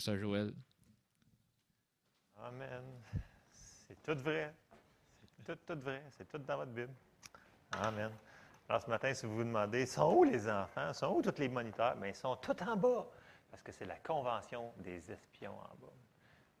[0.00, 0.54] Pasteur Joël.
[2.42, 3.02] Amen.
[3.50, 4.50] C'est tout vrai.
[5.20, 6.02] C'est tout, tout vrai.
[6.16, 6.94] C'est tout dans votre Bible.
[7.72, 8.10] Amen.
[8.66, 10.90] Alors, ce matin, si vous vous demandez, sont où les enfants?
[10.94, 11.96] Sont où tous les moniteurs?
[11.96, 13.06] Mais ils sont tout en bas.
[13.50, 15.92] Parce que c'est la convention des espions en bas.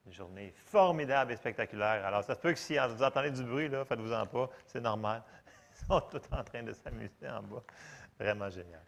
[0.04, 2.04] Une journée formidable et spectaculaire.
[2.04, 4.50] Alors, ça se peut que si vous entendez du bruit, là, faites-vous-en pas.
[4.66, 5.22] C'est normal.
[5.80, 7.62] Ils sont tous en train de s'amuser en bas.
[8.18, 8.82] Vraiment génial.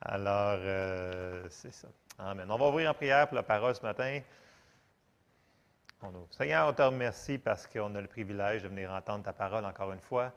[0.00, 1.86] Alors, euh, c'est ça.
[2.18, 2.50] Amen.
[2.50, 4.20] On va ouvrir en prière pour la parole ce matin.
[6.30, 9.92] Seigneur, on te remercie parce qu'on a le privilège de venir entendre ta parole encore
[9.92, 10.32] une fois.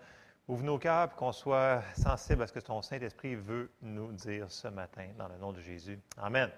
[0.48, 4.52] Ouvre nos cœurs pour qu'on soit sensible à ce que ton Saint-Esprit veut nous dire
[4.52, 6.00] ce matin, dans le nom de Jésus.
[6.22, 6.52] Amen.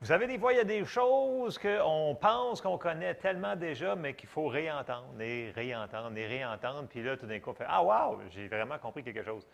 [0.00, 3.94] Vous savez, des fois, il y a des choses qu'on pense qu'on connaît tellement déjà,
[3.94, 6.86] mais qu'il faut réentendre et réentendre et réentendre.
[6.88, 9.46] Puis là, tout d'un coup, on fait Ah, wow, j'ai vraiment compris quelque chose.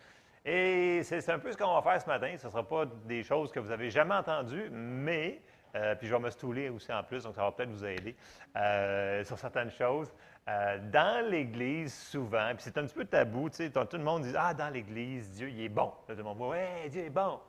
[0.45, 2.35] Et c'est un peu ce qu'on va faire ce matin.
[2.37, 5.41] Ce ne sera pas des choses que vous avez jamais entendues, mais,
[5.75, 8.15] euh, puis je vais me stouler aussi en plus, donc ça va peut-être vous aider
[8.57, 10.13] euh, sur certaines choses.
[10.49, 14.23] Euh, dans l'Église, souvent, puis c'est un petit peu tabou, tu sais, tout le monde
[14.23, 15.93] dit Ah, dans l'Église, Dieu, il est bon.
[16.05, 17.39] tout le monde dit Ouais, Dieu est bon.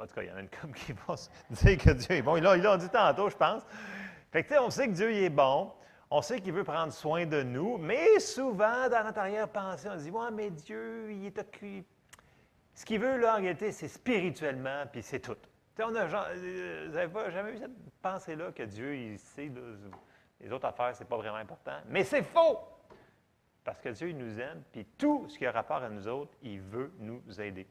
[0.00, 1.14] En tout cas, il y en a une comme qui va
[1.50, 2.36] dire que Dieu est bon.
[2.36, 3.62] Il l'a dit tantôt, je pense.
[4.32, 5.70] Fait que, tu sais, on sait que Dieu il est bon.
[6.14, 10.10] On sait qu'il veut prendre soin de nous, mais souvent, dans notre arrière-pensée, on dit
[10.10, 11.86] Ouais, mais Dieu, il est occupé.
[12.74, 15.38] Ce qu'il veut, là, en réalité, c'est spirituellement, puis c'est tout.
[15.78, 17.70] on a, euh, vous n'avez jamais eu cette
[18.02, 19.50] pensée-là que Dieu, il sait,
[20.38, 21.78] les autres affaires, ce n'est pas vraiment important.
[21.88, 22.58] Mais c'est faux!
[23.64, 26.34] Parce que Dieu, il nous aime, puis tout ce qui a rapport à nous autres,
[26.42, 27.66] il veut nous aider.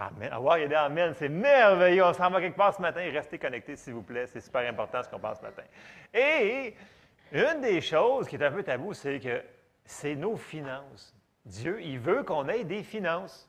[0.00, 0.30] Amen.
[0.32, 1.12] Ah, il y a des Amen.
[1.18, 2.04] C'est merveilleux.
[2.04, 3.00] On s'en va quelque part ce matin.
[3.12, 4.26] Restez connectés, s'il vous plaît.
[4.28, 5.64] C'est super important ce qu'on pense ce matin.
[6.14, 6.74] Et
[7.32, 9.42] une des choses qui est un peu tabou, c'est que
[9.84, 11.14] c'est nos finances.
[11.44, 13.48] Dieu, il veut qu'on ait des finances.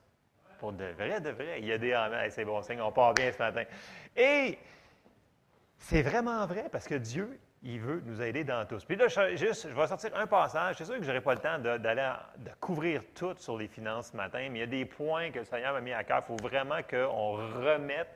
[0.60, 1.60] Pour de vrai, de vrai.
[1.60, 2.30] Il y a des Amen.
[2.32, 3.64] c'est bon signe, on part bien ce matin.
[4.18, 4.58] Et
[5.78, 8.86] c'est vraiment vrai parce que Dieu, il veut nous aider dans tous.
[8.86, 10.78] Puis là, je, juste, je vais sortir un passage.
[10.78, 14.12] C'est sûr que je n'aurai pas le temps d'aller de, couvrir tout sur les finances
[14.12, 16.24] ce matin, mais il y a des points que le Seigneur m'a mis à cœur.
[16.24, 18.10] Il faut vraiment qu'on remette,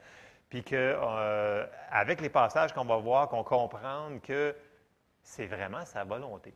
[0.50, 4.56] puis que euh, avec les passages qu'on va voir, qu'on comprenne que
[5.22, 6.53] c'est vraiment sa volonté.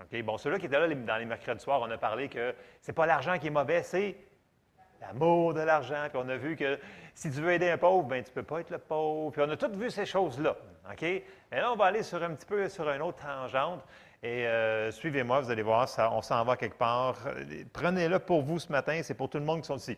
[0.00, 0.22] OK?
[0.22, 3.06] Bon, ceux-là qui étaient là dans les mercredis soirs, on a parlé que c'est pas
[3.06, 4.16] l'argent qui est mauvais, c'est
[5.00, 6.06] l'amour de l'argent.
[6.08, 6.78] Puis on a vu que
[7.14, 9.32] si tu veux aider un pauvre, ben tu ne peux pas être le pauvre.
[9.32, 10.56] Puis on a tous vu ces choses-là.
[10.90, 11.02] OK?
[11.02, 13.82] Mais là, on va aller sur un petit peu sur une autre tangente.
[14.22, 17.16] Et euh, suivez-moi, vous allez voir, ça, on s'en va quelque part.
[17.72, 19.96] Prenez-le pour vous ce matin, c'est pour tout le monde qui sont ici.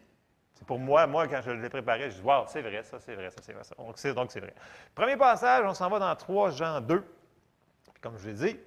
[0.54, 1.08] C'est pour moi.
[1.08, 3.52] Moi, quand je l'ai préparé, je dis Wow, c'est vrai, ça, c'est vrai, ça, c'est
[3.52, 3.64] vrai.
[3.64, 3.74] Ça.
[3.74, 4.54] Donc, c'est, vrai.
[4.94, 7.00] Premier passage, on s'en va dans 3 Jean 2.
[7.00, 8.60] Puis, comme je l'ai dit,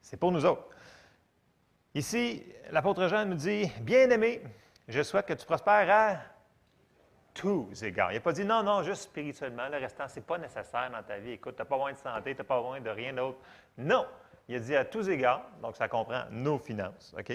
[0.00, 0.68] c'est pour nous autres.
[1.94, 4.40] Ici, l'apôtre Jean nous dit Bien-aimé,
[4.92, 6.16] je souhaite que tu prospères à
[7.32, 8.12] tous égards.
[8.12, 9.68] Il n'a pas dit non, non, juste spirituellement.
[9.68, 11.32] Le restant, ce n'est pas nécessaire dans ta vie.
[11.32, 13.38] Écoute, tu n'as pas besoin de santé, tu n'as pas besoin de rien d'autre.
[13.78, 14.06] Non.
[14.48, 17.30] Il a dit à tous égards, donc ça comprend nos finances, OK?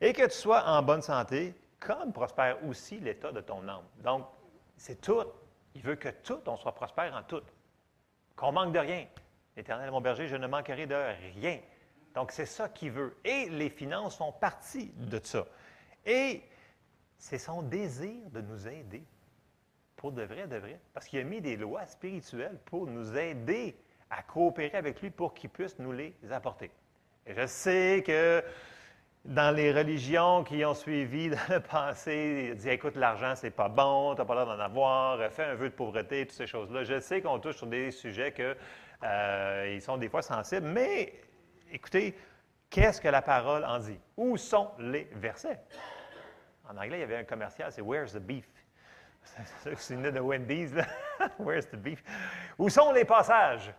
[0.00, 3.84] Et que tu sois en bonne santé, comme prospère aussi l'état de ton âme.
[4.02, 4.26] Donc,
[4.76, 5.24] c'est tout.
[5.74, 7.42] Il veut que tout, on soit prospère en tout.
[8.36, 9.06] Qu'on manque de rien.
[9.56, 10.96] Éternel, mon berger, je ne manquerai de
[11.40, 11.60] rien.
[12.14, 13.16] Donc, c'est ça qu'il veut.
[13.24, 15.46] Et les finances font partie de ça.
[16.04, 16.42] Et
[17.18, 19.02] c'est son désir de nous aider.
[19.96, 20.80] Pour de vrai, de vrai.
[20.94, 23.76] Parce qu'il a mis des lois spirituelles pour nous aider
[24.10, 26.70] à coopérer avec lui pour qu'il puisse nous les apporter.
[27.26, 28.42] Et je sais que
[29.24, 34.14] dans les religions qui ont suivi dans le passé, dit écoute, l'argent, c'est pas bon,
[34.14, 36.84] tu n'as pas l'air d'en avoir, fais un vœu de pauvreté, toutes ces choses-là.
[36.84, 38.42] Je sais qu'on touche sur des sujets qui
[39.04, 41.12] euh, sont des fois sensibles, mais
[41.70, 42.16] écoutez,
[42.70, 43.98] qu'est-ce que la parole en dit?
[44.16, 45.60] Où sont les versets?
[46.68, 48.46] En anglais, il y avait un commercial, c'est Where's the beef?
[49.76, 50.86] C'est une de Wendy's, là.
[51.38, 52.02] Where's the beef?
[52.58, 53.72] Où sont les passages?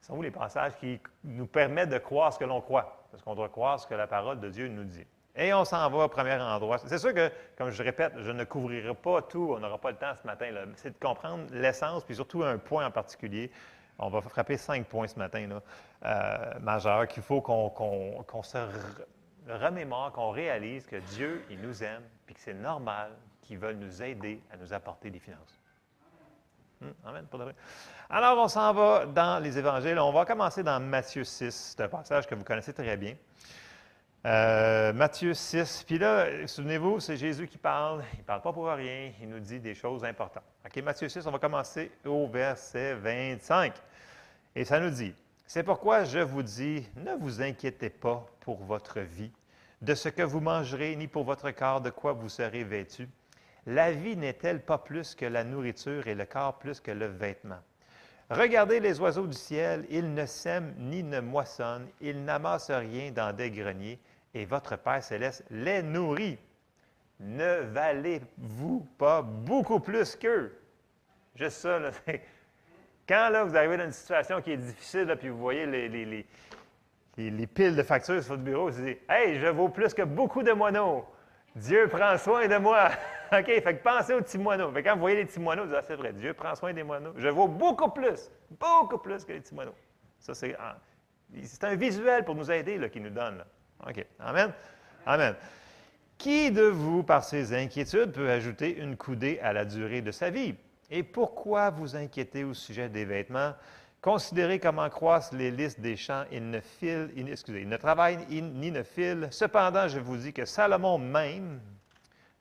[0.00, 3.04] sont où les passages qui nous permettent de croire ce que l'on croit?
[3.10, 5.06] Parce qu'on doit croire ce que la parole de Dieu nous dit.
[5.34, 6.78] Et on s'en va au premier endroit.
[6.78, 9.96] C'est sûr que, comme je répète, je ne couvrirai pas tout, on n'aura pas le
[9.96, 10.46] temps ce matin.
[10.76, 13.50] C'est de comprendre l'essence, puis surtout un point en particulier.
[13.98, 15.62] On va frapper cinq points ce matin, là,
[16.04, 18.58] euh, majeurs, qu'il faut qu'on se
[19.48, 23.12] remémore, qu'on réalise que Dieu, il nous aime, puis que c'est normal
[23.42, 25.60] qu'il veuille nous aider à nous apporter des finances.
[26.80, 27.54] Hmm, amen, de
[28.10, 29.98] Alors, on s'en va dans les évangiles.
[29.98, 31.74] On va commencer dans Matthieu 6.
[31.76, 33.14] C'est un passage que vous connaissez très bien.
[34.24, 35.84] Euh, Matthieu 6.
[35.84, 38.04] Puis là, souvenez-vous, c'est Jésus qui parle.
[38.14, 39.12] Il ne parle pas pour rien.
[39.20, 40.44] Il nous dit des choses importantes.
[40.64, 43.74] OK, Matthieu 6, on va commencer au verset 25.
[44.54, 45.14] Et ça nous dit
[45.52, 49.30] c'est pourquoi je vous dis, ne vous inquiétez pas pour votre vie,
[49.82, 53.06] de ce que vous mangerez, ni pour votre corps, de quoi vous serez vêtu.
[53.66, 57.58] La vie n'est-elle pas plus que la nourriture et le corps plus que le vêtement?
[58.30, 63.36] Regardez les oiseaux du ciel, ils ne sèment ni ne moissonnent, ils n'amassent rien dans
[63.36, 64.00] des greniers,
[64.32, 66.38] et votre Père céleste les nourrit.
[67.20, 70.58] Ne valez-vous pas beaucoup plus qu'eux?
[71.34, 71.90] Juste ça, là,
[73.12, 76.26] quand là, vous arrivez dans une situation qui est difficile, puis vous voyez les, les,
[77.18, 80.42] les, piles de factures sur votre bureau, vous dites Hey, je vaux plus que beaucoup
[80.42, 81.04] de moineaux.
[81.54, 82.88] Dieu prend soin de moi.
[83.32, 84.72] OK, fait que pensez aux petits moineaux.
[84.82, 86.82] Quand vous voyez les petits moineaux, vous dites ah, c'est vrai, Dieu prend soin des
[86.82, 87.12] moineaux.
[87.18, 89.74] Je vaux beaucoup plus, beaucoup plus que les petits moineaux.
[90.18, 90.56] Ça, c'est,
[91.44, 93.44] c'est un visuel pour nous aider là, qu'il nous donne.
[93.86, 94.52] OK, Amen.
[95.04, 95.34] Amen.
[96.16, 100.30] Qui de vous, par ses inquiétudes, peut ajouter une coudée à la durée de sa
[100.30, 100.54] vie?
[100.94, 103.54] Et pourquoi vous inquiétez au sujet des vêtements?
[104.02, 106.24] Considérez comment croissent les listes des champs.
[106.30, 109.28] Ils ne filent, excusez, ne travaillent ni ne filent.
[109.30, 111.62] Cependant, je vous dis que Salomon même,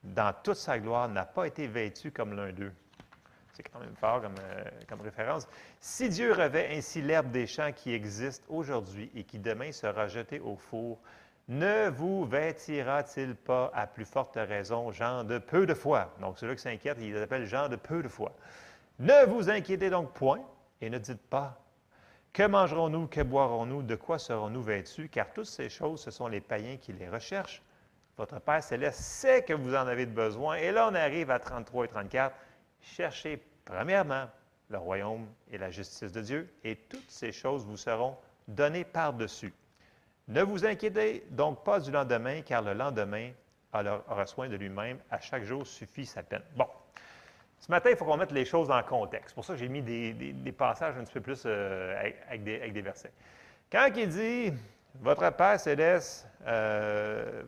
[0.03, 2.74] dans toute sa gloire, n'a pas été vêtu comme l'un d'eux.
[3.53, 5.47] C'est quand même fort comme, euh, comme, référence.
[5.80, 10.42] Si Dieu revêt ainsi l'herbe des champs qui existe aujourd'hui et qui demain sera jetée
[10.42, 11.00] au four,
[11.51, 16.09] ne vous vêtira-t-il pas à plus forte raison, gens de peu de foi?
[16.21, 18.31] Donc, ceux-là qui s'inquiètent, ils appellent gens de peu de foi.
[19.00, 20.39] Ne vous inquiétez donc point
[20.80, 21.62] et ne dites pas
[22.31, 26.39] que mangerons-nous, que boirons-nous, de quoi serons-nous vêtus, car toutes ces choses, ce sont les
[26.39, 27.62] païens qui les recherchent.
[28.15, 30.56] Votre Père céleste sait que vous en avez besoin.
[30.56, 32.33] Et là, on arrive à 33 et 34.
[32.80, 34.30] Cherchez premièrement
[34.69, 38.15] le royaume et la justice de Dieu, et toutes ces choses vous seront
[38.47, 39.54] données par-dessus.
[40.31, 43.31] Ne vous inquiétez donc pas du lendemain, car le lendemain
[43.74, 44.98] aura soin de lui-même.
[45.10, 46.44] À chaque jour suffit sa peine.
[46.56, 46.68] Bon.
[47.60, 49.30] Ce matin, il faut qu'on mette les choses en contexte.
[49.30, 52.81] C'est pour ça que j'ai mis des, passages un petit peu plus euh, avec, des,
[52.81, 53.12] versets.
[53.69, 54.54] Quand il dit
[55.01, 57.44] Votre Père céleste, euh,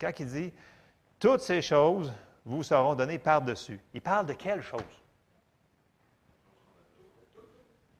[0.00, 0.52] quand il dit
[1.20, 2.12] Toutes ces choses
[2.44, 4.82] vous seront données par-dessus, il parle de quelles choses?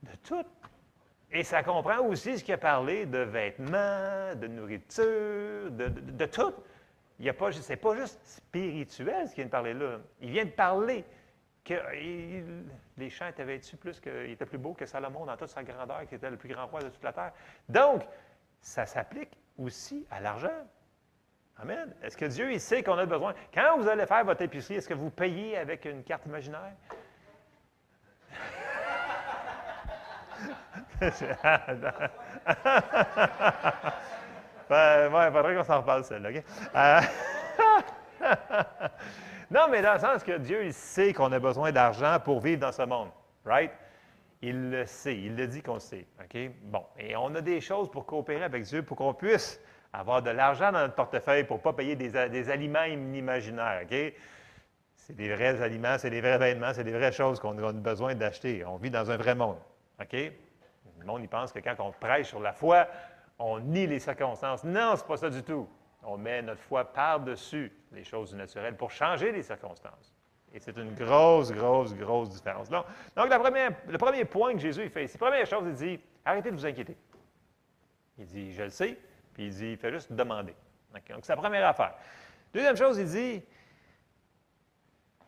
[0.03, 0.49] De toutes.
[1.31, 6.55] Et ça comprend aussi ce qu'il a parlé de vêtements, de nourriture, de, tout.
[7.19, 9.99] Il ce n'est pas juste spirituel ce qu'il vient de parler là.
[10.21, 11.05] Il vient de parler
[11.65, 11.75] que
[12.97, 16.07] les champs étaient vêtus plus que, étaient plus beaux que Salomon dans toute sa grandeur,
[16.07, 17.33] qui était le plus grand roi de toute la terre.
[17.69, 18.03] Donc,
[18.61, 20.67] ça s'applique aussi à l'argent.
[21.57, 21.95] Amen.
[22.03, 23.35] Est-ce que Dieu, il sait qu'on a besoin?
[23.53, 26.75] Quand vous allez faire votre épicerie, est-ce que vous payez avec une carte imaginaire?
[34.69, 36.31] ben, ouais, il faudrait qu'on s'en reparle, celle-là.
[36.77, 37.01] Euh,
[39.51, 42.61] non, mais dans le sens que Dieu, il sait qu'on a besoin d'argent pour vivre
[42.61, 43.09] dans ce monde.
[43.45, 43.73] Right?
[44.43, 45.17] Il le sait.
[45.17, 46.07] Il le dit qu'on sait.
[46.21, 46.51] OK?
[46.63, 46.85] Bon.
[46.99, 49.61] Et on a des choses pour coopérer avec Dieu pour qu'on puisse
[49.93, 53.83] avoir de l'argent dans notre portefeuille pour ne pas payer des, aliments inimaginaires.
[53.85, 54.13] OK?
[54.97, 58.15] C'est des vrais aliments, c'est des vrais vêtements, c'est des vraies choses qu'on a besoin
[58.15, 58.65] d'acheter.
[58.65, 59.59] On vit dans un vrai monde.
[60.01, 60.33] OK?
[61.05, 62.87] Le monde, pense que quand on prêche sur la foi,
[63.39, 64.65] on nie les circonstances.
[64.65, 65.69] Non, c'est pas ça du tout.
[66.03, 70.15] On met notre foi par-dessus les choses du naturel pour changer les circonstances.
[70.53, 72.71] Et c'est une grosse, grosse, grosse différence.
[72.71, 72.87] Donc,
[73.17, 76.97] le premier point que Jésus fait, la première chose, il dit arrêtez de vous inquiéter.
[78.17, 78.99] Il dit je le sais,
[79.35, 80.55] puis il dit il fait juste demander.
[80.93, 81.95] Donc, c'est la première affaire.
[82.53, 83.43] Deuxième chose, il dit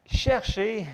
[0.07, 0.87] cherchez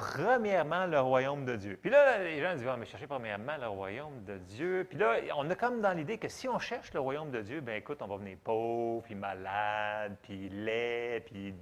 [0.00, 1.78] premièrement le royaume de Dieu.
[1.80, 4.86] Puis là, les gens disent, ah, mais chercher premièrement le royaume de Dieu.
[4.88, 7.60] Puis là, on a comme dans l'idée que si on cherche le royaume de Dieu,
[7.60, 11.54] bien écoute, on va venir pauvre, puis malade, puis laid, puis...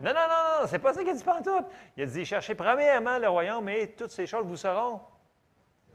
[0.00, 1.64] Non, non, non, non, c'est pas ça qu'il dit tout.
[1.96, 5.00] Il a dit, cherchez premièrement le royaume et toutes ces choses vous seront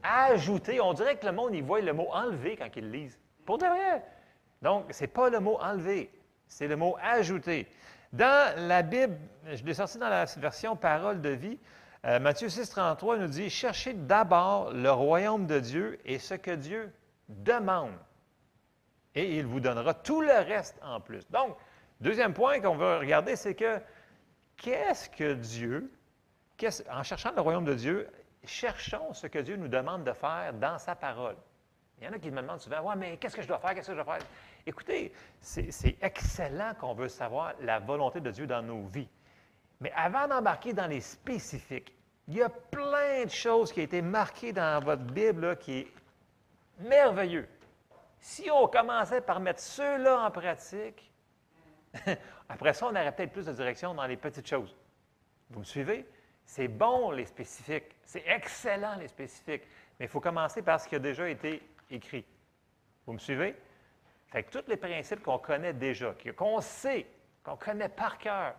[0.02, 0.80] ajoutées.
[0.80, 3.20] On dirait que le monde, il voit le mot enlevé quand il le lise.
[3.44, 4.02] Pour de vrai.
[4.62, 6.10] Donc, ce n'est pas le mot enlevé,
[6.48, 7.68] c'est le mot ajouté.
[8.12, 9.16] Dans la Bible,
[9.52, 11.58] je l'ai sorti dans la version Parole de vie,
[12.04, 16.52] euh, Matthieu 6, 33 nous dit Cherchez d'abord le royaume de Dieu et ce que
[16.52, 16.92] Dieu
[17.28, 17.94] demande,
[19.14, 21.28] et il vous donnera tout le reste en plus.
[21.30, 21.56] Donc,
[22.00, 23.80] deuxième point qu'on veut regarder, c'est que
[24.56, 25.90] qu'est-ce que Dieu,
[26.90, 28.08] en cherchant le royaume de Dieu,
[28.44, 31.36] cherchons ce que Dieu nous demande de faire dans sa parole.
[31.98, 33.74] Il y en a qui me demandent souvent Ouais, mais qu'est-ce que je dois faire?
[33.74, 34.26] Qu'est-ce que je dois faire
[34.66, 39.08] Écoutez, c'est excellent qu'on veut savoir la volonté de Dieu dans nos vies.
[39.80, 41.94] Mais avant d'embarquer dans les spécifiques,
[42.26, 45.92] il y a plein de choses qui ont été marquées dans votre Bible qui est
[46.80, 47.48] merveilleux.
[48.18, 51.12] Si on commençait par mettre ceux-là en pratique,
[52.48, 54.74] après ça, on aurait peut-être plus de direction dans les petites choses.
[55.50, 56.04] Vous me suivez?
[56.44, 57.94] C'est bon les spécifiques.
[58.04, 59.62] C'est excellent les spécifiques.
[59.98, 62.24] Mais il faut commencer par ce qui a déjà été écrit.
[63.06, 63.54] Vous me suivez?
[64.28, 67.06] Fait que tous les principes qu'on connaît déjà, qu'on sait,
[67.44, 68.54] qu'on connaît par cœur,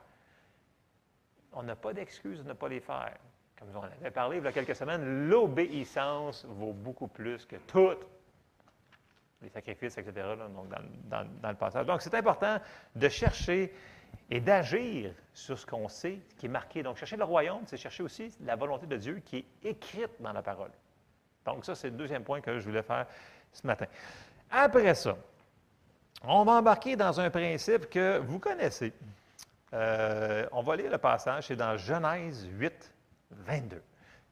[1.54, 3.18] on n'a pas d'excuse de ne pas les faire.
[3.58, 8.06] Comme on avait parlé il y a quelques semaines, l'obéissance vaut beaucoup plus que toutes
[9.42, 11.86] les sacrifices, etc., donc dans, le passage.
[11.86, 12.60] Donc, c'est important
[12.96, 13.74] de chercher
[14.30, 16.84] et d'agir sur ce qu'on sait, qui est marqué.
[16.84, 20.34] Donc, chercher le royaume, c'est chercher aussi la volonté de Dieu qui est écrite dans
[20.34, 20.72] la parole.
[21.46, 23.06] Donc, ça, c'est le deuxième point que je voulais faire
[23.54, 23.86] ce matin.
[24.50, 25.18] Après ça,
[26.24, 28.94] on va embarquer dans un principe que vous connaissez.
[29.74, 32.94] Euh, on va lire le passage, c'est dans Genèse 8,
[33.32, 33.82] 22.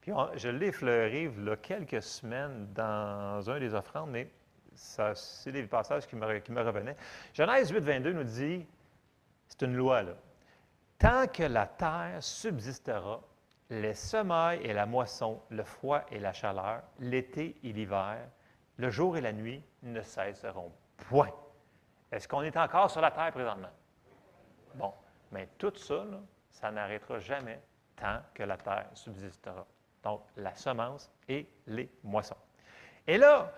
[0.00, 4.30] Puis je l'ai fleuré il y a quelques semaines dans un des offrandes, mais
[4.74, 6.96] c'est des passages qui me, qui me revenaient.
[7.34, 8.66] Genèse 8, 22 nous dit,
[9.48, 10.12] c'est une loi, là.
[10.98, 13.20] Tant que la terre subsistera,
[13.68, 18.18] les semailles et la moisson, le froid et la chaleur, l'été et l'hiver,
[18.78, 21.32] le jour et la nuit ne cesseront point.
[22.10, 23.70] Est-ce qu'on est encore sur la terre présentement?
[24.74, 24.92] Bon,
[25.32, 26.04] mais tout ça,
[26.50, 27.60] ça n'arrêtera jamais
[27.96, 29.66] tant que la terre subsistera.
[30.02, 32.36] Donc, la semence et les moissons.
[33.06, 33.52] Et là,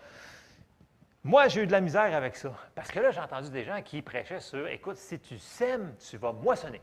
[1.24, 2.52] moi, j'ai eu de la misère avec ça.
[2.74, 6.16] Parce que là, j'ai entendu des gens qui prêchaient sur écoute, si tu sèmes, tu
[6.16, 6.80] vas moissonner.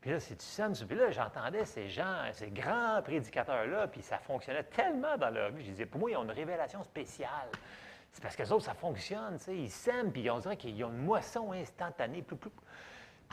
[0.00, 4.18] Puis là, si tu sèmes, puis là, j'entendais ces gens, ces grands prédicateurs-là, puis ça
[4.18, 5.64] fonctionnait tellement dans leur vie.
[5.64, 7.48] Je disais, pour moi, ils ont une révélation spéciale.
[8.14, 11.50] C'est parce que autres, ça fonctionne, ils sèment, puis on dirait qu'ils ont une moisson
[11.50, 12.24] instantanée.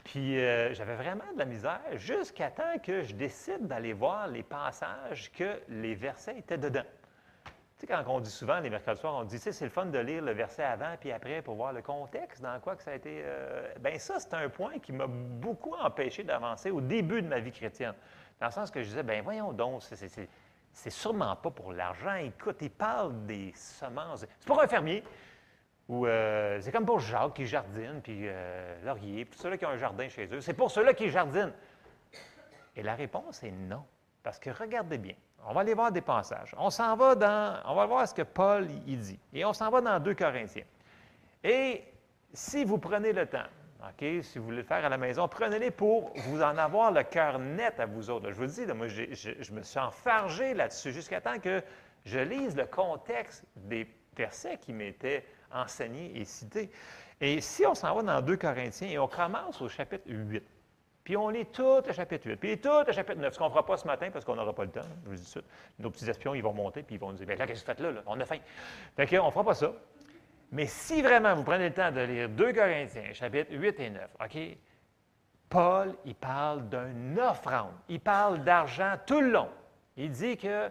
[0.03, 4.41] Puis euh, j'avais vraiment de la misère jusqu'à temps que je décide d'aller voir les
[4.41, 6.81] passages que les versets étaient dedans.
[7.45, 7.51] Tu
[7.85, 9.85] sais, quand on dit souvent, les mercredis soirs, on dit, tu sais, c'est le fun
[9.85, 12.89] de lire le verset avant puis après pour voir le contexte dans quoi que ça
[12.89, 13.21] a été.
[13.23, 13.71] Euh...
[13.79, 17.51] Bien, ça, c'est un point qui m'a beaucoup empêché d'avancer au début de ma vie
[17.51, 17.93] chrétienne.
[18.39, 20.27] Dans le sens que je disais, bien, voyons donc, c'est
[20.89, 22.15] sûrement pas pour l'argent.
[22.15, 24.25] Écoute, il parle des semences.
[24.39, 25.03] C'est pour un fermier.
[25.87, 29.69] Ou euh, c'est comme pour Jacques qui jardine, puis euh, Laurier, puis ceux-là qui ont
[29.69, 30.39] un jardin chez eux.
[30.39, 31.53] C'est pour ceux-là qui jardinent.
[32.75, 33.83] Et la réponse est non.
[34.23, 36.55] Parce que regardez bien, on va aller voir des passages.
[36.57, 39.19] On s'en va dans, on va voir ce que Paul y dit.
[39.33, 40.65] Et on s'en va dans 2 Corinthiens.
[41.43, 41.83] Et
[42.31, 43.47] si vous prenez le temps,
[44.21, 47.39] Si vous voulez le faire à la maison, prenez-les pour vous en avoir le cœur
[47.39, 48.31] net à vous autres.
[48.31, 51.61] Je vous dis, moi, je, me suis enfargé là-dessus jusqu'à temps que
[52.05, 56.71] je lise le contexte des versets qui m'étaient enseigné et cité.
[57.19, 60.43] Et si on s'en va dans 2 Corinthiens et on commence au chapitre 8,
[61.03, 63.49] puis on lit tout le chapitre 8, puis tout le chapitre 9, ce qu'on ne
[63.49, 65.39] fera pas ce matin parce qu'on n'aura pas le temps, je vous dis ça.
[65.79, 67.71] Nos petits espions, ils vont monter, puis ils vont nous dire, bien là, qu'est-ce que
[67.71, 68.39] vous faites là, On a faim.
[68.95, 69.73] Fait qu'on ne fera pas ça.
[70.51, 74.09] Mais si vraiment vous prenez le temps de lire 2 Corinthiens, chapitre 8 et 9,
[74.23, 74.57] OK?
[75.49, 77.73] Paul, il parle d'une offrande.
[77.89, 79.49] Il parle d'argent tout le long.
[79.97, 80.69] Il dit que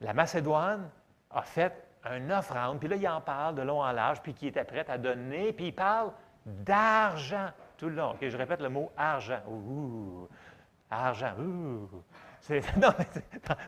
[0.00, 0.90] la Macédoine
[1.30, 1.72] a fait
[2.14, 4.84] une offrande, puis là, il en parle de long en large, puis qui était prêt
[4.88, 6.12] à donner, puis il parle
[6.44, 8.10] d'argent tout le long.
[8.10, 9.40] OK, je répète le mot argent.
[9.48, 10.28] Ouh,
[10.90, 11.88] argent, ouh.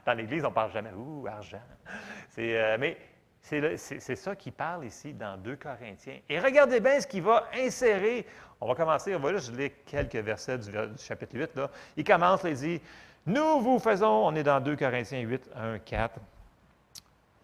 [0.07, 1.61] Dans, l'Église, on ne parle jamais, ouh, argent.
[2.39, 2.97] Euh, mais
[3.43, 6.19] c'est ça qui parle ici dans 2 Corinthiens.
[6.29, 8.27] Et regardez bien ce qu'il va insérer.
[8.61, 11.57] On va commencer, on va juste lire quelques versets du, chapitre 8.
[11.57, 11.71] Là.
[11.97, 12.81] Il commence, il dit
[13.27, 16.21] Nous vous faisons, on est dans 2 Corinthiens 8, 1, 4.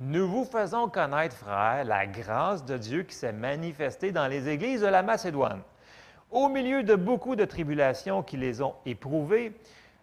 [0.01, 4.81] Nous vous faisons connaître, frères, la grâce de Dieu qui s'est manifestée dans les églises
[4.81, 5.63] de la Macédoine.
[6.33, 9.53] Au milieu de beaucoup de tribulations qui les ont éprouvées,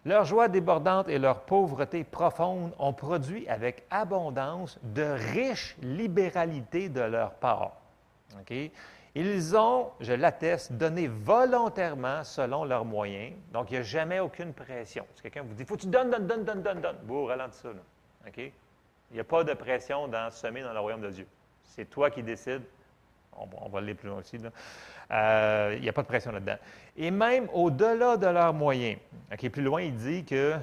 [0.04, 7.00] leur joie débordante et leur pauvreté profonde ont produit avec abondance de riches libéralités de
[7.00, 7.72] leur part.
[9.14, 13.34] Ils ont, je l'atteste, donné volontairement selon leurs moyens.
[13.52, 15.06] Donc, il n'y a jamais aucune pression.
[15.14, 17.68] Si quelqu'un vous dit, faut que tu donnes, donne, donne, donne, donne, donne, vous ça.
[17.68, 18.32] Là.
[18.36, 21.26] Il n'y a pas de pression dans semer dans le royaume de Dieu.
[21.62, 22.62] C'est toi qui décides.
[23.34, 24.36] On, va aller plus loin aussi.
[24.36, 24.50] Euh,
[25.12, 26.56] il n'y a pas de pression là-dedans.
[26.96, 28.98] Et même au-delà de leurs moyens.
[29.52, 30.54] plus loin, il dit que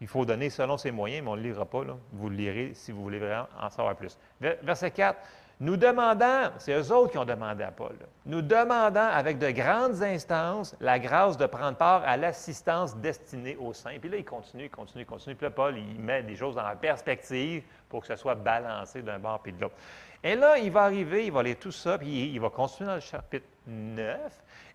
[0.00, 1.82] il faut donner selon ses moyens, mais on ne le lira pas.
[2.12, 4.18] Vous le lirez si vous voulez vraiment en savoir plus.
[4.40, 5.18] Verset 4.
[5.58, 10.02] Nous demandant, c'est eux autres qui ont demandé à Paul, nous demandant avec de grandes
[10.02, 13.96] instances la grâce de prendre part à l'assistance destinée aux saints.
[13.98, 15.34] Puis là, il continue, il continue, il continue.
[15.34, 19.18] Puis là, Paul, il met des choses la perspective pour que ce soit balancé d'un
[19.18, 19.76] bord puis de l'autre.
[20.26, 22.96] Et là, il va arriver, il va lire tout ça, puis il va continuer dans
[22.96, 24.18] le chapitre 9.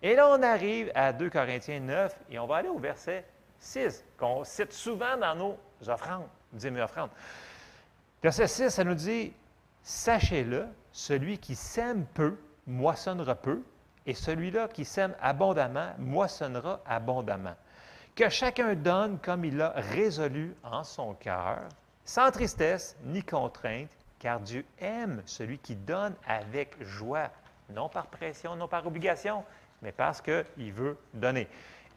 [0.01, 3.25] Et là, on arrive à 2 Corinthiens 9, et on va aller au verset
[3.59, 5.57] 6, qu'on cite souvent dans nos
[5.89, 7.09] offrandes, mes offrandes.
[8.23, 9.33] Verset 6, ça nous dit
[9.83, 13.61] Sachez-le, celui qui sème peu moissonnera peu,
[14.05, 17.57] et celui-là qui sème abondamment moissonnera abondamment.
[18.15, 21.59] Que chacun donne comme il l'a résolu en son cœur,
[22.05, 23.91] sans tristesse ni contrainte,
[24.21, 27.31] car Dieu aime celui qui donne avec joie,
[27.71, 29.43] non par pression, non par obligation,
[29.81, 31.47] mais parce qu'il veut donner.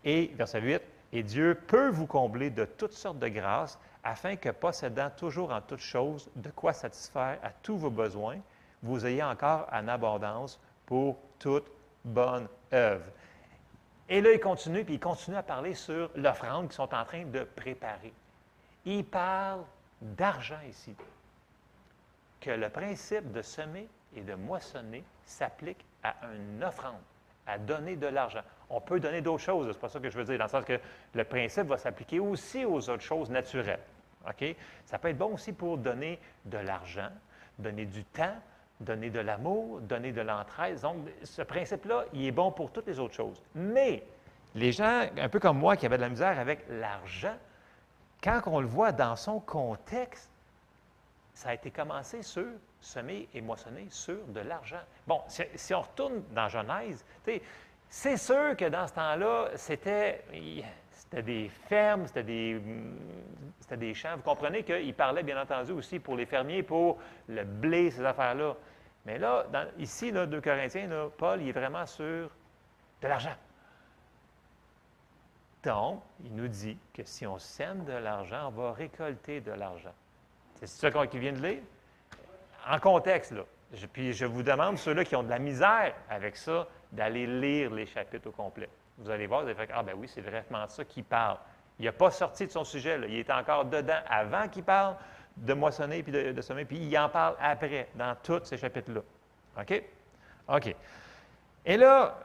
[0.04, 4.49] Et verset 8, Et Dieu peut vous combler de toutes sortes de grâces afin que,
[4.49, 8.38] possédant toujours en toutes choses de quoi satisfaire à tous vos besoins,
[8.83, 11.66] vous ayez encore en abondance pour toute
[12.07, 13.04] bonne œuvre.
[14.09, 17.26] Et là, il continue, puis il continue à parler sur l'offrande qu'ils sont en train
[17.26, 18.14] de préparer.
[18.87, 19.62] Il parle
[20.00, 20.97] d'argent ici.
[22.44, 27.00] Que le principe de semer et de moissonner s'applique à une offrande,
[27.46, 28.42] à donner de l'argent.
[28.68, 30.64] On peut donner d'autres choses, c'est pas ça que je veux dire, dans le sens
[30.66, 30.78] que
[31.14, 33.80] le principe va s'appliquer aussi aux autres choses naturelles.
[34.28, 34.54] OK?
[34.84, 37.08] Ça peut être bon aussi pour donner de l'argent,
[37.58, 38.36] donner du temps,
[38.78, 40.78] donner de l'amour, donner de l'entraide.
[40.82, 43.40] Donc, ce principe-là, il est bon pour toutes les autres choses.
[43.54, 44.02] Mais
[44.54, 47.36] les gens, un peu comme moi, qui avaient de la misère avec l'argent,
[48.22, 50.30] quand on le voit dans son contexte,
[51.34, 52.46] ça a été commencé sur
[52.80, 54.80] semer et moissonner sur de l'argent.
[55.06, 57.04] Bon, si, on retourne dans Genèse,
[57.88, 60.24] c'est sûr que dans ce temps-là, c'était
[61.12, 62.60] des fermes, c'était des,
[63.76, 64.16] des champs.
[64.16, 66.98] Vous comprenez qu'il parlait, bien entendu, aussi pour les fermiers, pour
[67.28, 68.54] le blé, ces affaires-là.
[69.04, 69.46] Mais là,
[69.78, 72.30] ici, là, 2 Corinthiens, Paul, il est vraiment sur
[73.02, 73.36] de l'argent.
[75.64, 79.94] Donc, il nous dit que si on sème de l'argent, on va récolter de l'argent.
[80.54, 81.62] C'est ça qu'il vient de lire?
[82.68, 83.42] En contexte, là.
[83.92, 87.87] puis je vous demande, ceux-là qui ont de la misère avec ça, d'aller lire les
[87.87, 88.68] chapitres au complet.
[88.99, 91.38] Vous allez voir, vous allez faire Ah, ben oui, c'est vraiment ça qu'il parle.
[91.78, 93.06] Il n'a pas sorti de son sujet, là.
[93.06, 94.96] il est encore dedans avant qu'il parle
[95.37, 99.00] de moissonner puis de, de semer, puis il en parle après, dans tous ces chapitres-là.
[99.61, 99.82] OK?
[100.49, 100.76] OK.
[101.66, 102.18] Et là,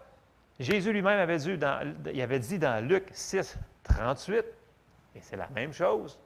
[0.60, 4.46] Jésus lui-même avait il avait dit dans Luc 6, 38,
[5.16, 6.20] et c'est la même chose.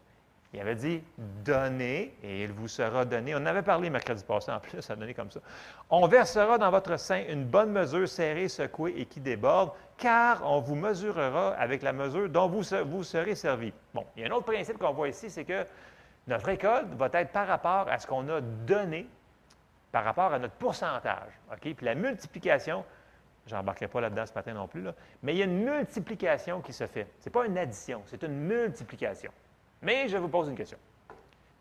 [0.54, 3.34] Il avait dit Donnez et il vous sera donné.
[3.36, 5.40] On avait parlé mercredi passé en plus, ça donné comme ça.
[5.90, 10.60] On versera dans votre sein une bonne mesure serrée, secouée et qui déborde, car on
[10.60, 12.64] vous mesurera avec la mesure dont vous,
[13.04, 13.74] serez servi.
[13.94, 15.66] Bon, il y a un autre principe qu'on voit ici, c'est que
[16.28, 19.08] notre récolte va être par rapport à ce qu'on a donné,
[19.92, 21.32] par rapport à notre pourcentage.
[21.52, 21.62] OK?
[21.62, 22.86] Puis la multiplication,
[23.48, 24.86] je n'embarquerai pas là-dedans ce matin non plus,
[25.24, 27.08] mais il y a une multiplication qui se fait.
[27.20, 29.32] Ce n'est pas une addition, c'est une multiplication.
[29.84, 30.78] Mais je vous pose une question.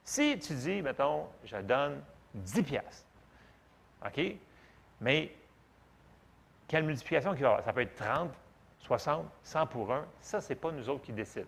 [0.04, 2.02] Si tu dis, mettons, je donne
[2.34, 3.06] 10 piastres,
[4.04, 4.20] OK?
[5.00, 5.32] Mais
[6.68, 7.64] quelle multiplication qu'il va y avoir?
[7.64, 8.30] Ça peut être 30,
[8.78, 10.06] 60, 100 pour 1.
[10.20, 11.46] Ça, ce n'est pas nous autres qui décident.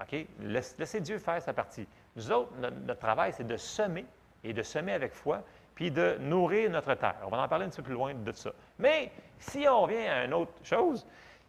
[0.00, 0.26] OK?
[0.40, 1.86] Laissez Dieu faire sa partie.
[2.16, 4.04] Nous autres, notre, travail, c'est de semer
[4.42, 5.42] et de semer avec foi,
[5.74, 7.16] puis de nourrir notre terre.
[7.24, 8.50] On va en parler un petit peu plus loin de ça.
[8.78, 11.06] Mais si on vient à une autre chose,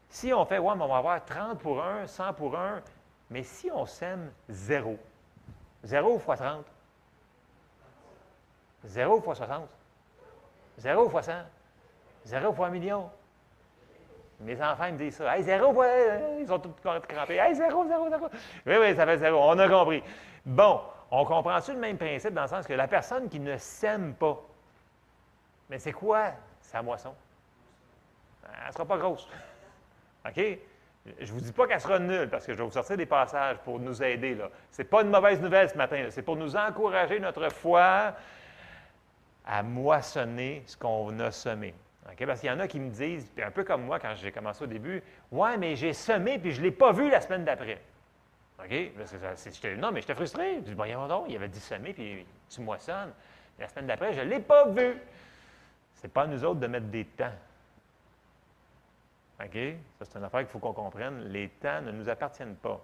[0.09, 2.81] si on fait, ouais, mais on va avoir 30 pour 1, 100 pour 1,
[3.29, 4.97] mais si on sème zéro,
[5.83, 6.65] zéro fois 30,
[8.83, 9.67] zéro fois 60,
[10.77, 11.31] zéro fois 100,
[12.25, 13.09] zéro fois un million,
[14.39, 15.38] mes enfants me disent ça.
[15.38, 15.73] Hey, zéro,
[16.39, 17.38] ils sont tous crampés.
[17.38, 18.27] Hey, zéro, zéro, zéro.
[18.65, 19.39] Oui, oui, ça fait zéro.
[19.41, 20.03] On a compris.
[20.45, 24.13] Bon, on comprend-tu le même principe dans le sens que la personne qui ne sème
[24.15, 24.38] pas,
[25.69, 27.15] mais c'est quoi sa moisson?
[28.43, 29.27] Elle ne sera pas grosse.
[30.27, 30.41] OK?
[31.19, 33.05] Je ne vous dis pas qu'elle sera nulle, parce que je vais vous sortir des
[33.05, 34.37] passages pour nous aider.
[34.71, 36.03] Ce n'est pas une mauvaise nouvelle ce matin.
[36.09, 38.15] C'est pour nous encourager notre foi
[39.45, 41.75] à moissonner ce qu'on a semé.
[42.03, 44.63] Parce qu'il y en a qui me disent, un peu comme moi quand j'ai commencé
[44.63, 47.81] au début, Ouais, mais j'ai semé puis je ne l'ai pas vu la semaine d'après.
[48.59, 49.77] OK?
[49.77, 50.55] non, mais j'étais frustré.
[50.57, 53.11] Je dis Voyons donc, il avait dit semer puis tu moissonnes.
[53.59, 54.97] La semaine d'après, je ne l'ai pas vu.
[55.95, 57.33] Ce n'est pas à nous autres de mettre des temps.
[59.43, 59.58] OK?
[60.00, 61.26] Ça, c'est une affaire qu'il faut qu'on comprenne.
[61.26, 62.80] Les temps ne nous appartiennent pas.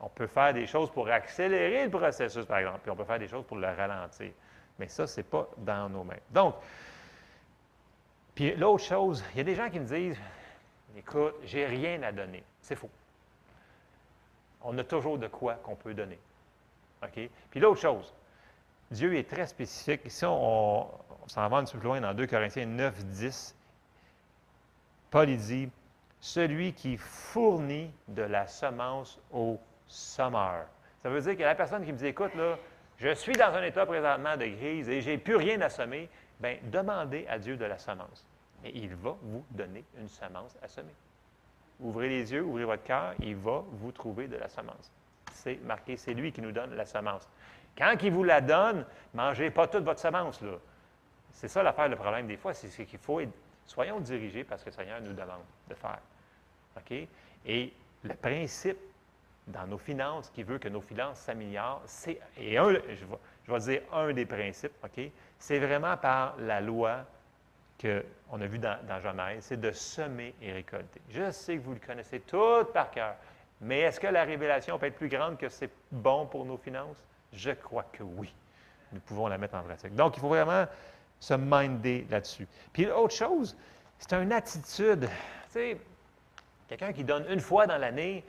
[0.00, 3.18] On peut faire des choses pour accélérer le processus, par exemple, puis on peut faire
[3.18, 4.32] des choses pour le ralentir.
[4.78, 6.18] Mais ça, ce n'est pas dans nos mains.
[6.30, 6.54] Donc,
[8.34, 10.18] puis l'autre chose, il y a des gens qui me disent
[10.96, 12.42] Écoute, j'ai rien à donner.
[12.60, 12.90] C'est faux.
[14.62, 16.18] On a toujours de quoi qu'on peut donner.
[17.02, 17.30] OK?
[17.50, 18.14] Puis l'autre chose,
[18.90, 20.02] Dieu est très spécifique.
[20.06, 20.88] Ici, on,
[21.26, 23.54] s'en va un petit peu plus loin dans 2 Corinthiens 9, 10.
[25.16, 25.70] Paul dit
[26.20, 30.66] Celui qui fournit de la semence au sommeur.
[31.02, 32.32] Ça veut dire que la personne qui me dit Écoute,
[32.98, 36.10] je suis dans un état présentement de crise et je n'ai plus rien à semer.
[36.38, 38.26] Bien, demandez à Dieu de la semence.
[38.62, 40.94] Et il va vous donner une semence à semer.
[41.80, 44.92] Ouvrez les yeux, ouvrez votre cœur, il va vous trouver de la semence.
[45.32, 47.26] C'est marqué, c'est lui qui nous donne la semence.
[47.78, 50.42] Quand il vous la donne, mangez pas toute votre semence.
[50.42, 50.58] Là.
[51.32, 53.20] C'est ça l'affaire, le problème des fois, c'est qu'il faut
[53.66, 55.98] soyons dirigés parce que le Seigneur nous demande de faire.
[56.76, 57.08] OK?
[57.46, 58.78] Et le principe
[59.46, 63.56] dans nos finances qui veut que nos finances s'améliorent, c'est, et un, je vais, je
[63.58, 65.10] dire un des principes, OK?
[65.38, 67.04] C'est vraiment par la loi
[67.80, 71.00] qu'on a vu dans, dans Genèse, c'est de semer et récolter.
[71.10, 73.14] Je sais que vous le connaissez tout par cœur.
[73.60, 77.02] Mais est-ce que la révélation peut être plus grande que c'est bon pour nos finances?
[77.32, 78.34] Je crois que oui.
[78.92, 79.94] Nous pouvons la mettre en pratique.
[79.94, 80.66] Donc, il faut vraiment
[81.18, 82.46] se minder là-dessus.
[82.72, 83.56] Puis, autre chose,
[83.98, 85.08] c'est une attitude.
[85.46, 85.80] Tu sais,
[86.68, 88.24] quelqu'un qui donne une fois dans l'année,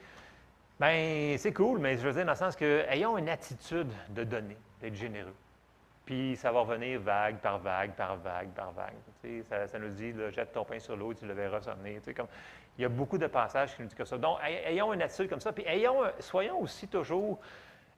[0.80, 4.24] bien, c'est cool, mais je veux dire dans le sens que, ayons une attitude de
[4.24, 5.34] donner, d'être généreux.
[6.08, 8.94] Puis ça va revenir vague par vague, par vague, par vague.
[9.22, 11.96] Tu sais, ça, nous dit, jette ton pain sur l'eau, tu le verras sonner.
[11.96, 12.28] Tu sais, comme,
[12.78, 14.16] il y a beaucoup de passages qui nous disent que ça.
[14.16, 15.52] Donc, ayons une attitude comme ça.
[15.52, 17.38] Puis ayons, soyons aussi toujours,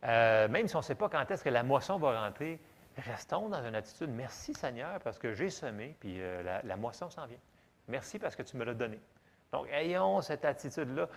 [0.02, 2.58] euh, même si on ne sait pas quand est-ce que la moisson va rentrer,
[3.00, 7.26] restons dans une attitude, merci Seigneur parce que j'ai semé, puis euh, la, moisson s'en
[7.26, 7.38] vient.
[7.88, 9.00] Merci parce que tu me l'as donné.
[9.52, 11.08] Donc, ayons cette attitude-là.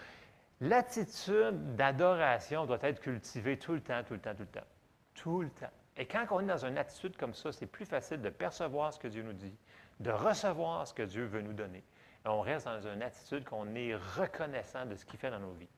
[0.62, 4.68] L'attitude d'adoration doit être cultivée tout le temps, tout le temps, tout le temps.
[5.14, 5.72] Tout le temps.
[5.98, 9.00] Et quand on est dans une attitude comme ça, c'est plus facile de percevoir ce
[9.00, 9.56] que Dieu nous dit,
[10.00, 11.84] de recevoir ce que Dieu veut nous donner.
[12.26, 15.54] Et on reste dans une attitude qu'on est reconnaissant de ce qu'il fait dans nos
[15.54, 15.70] vies.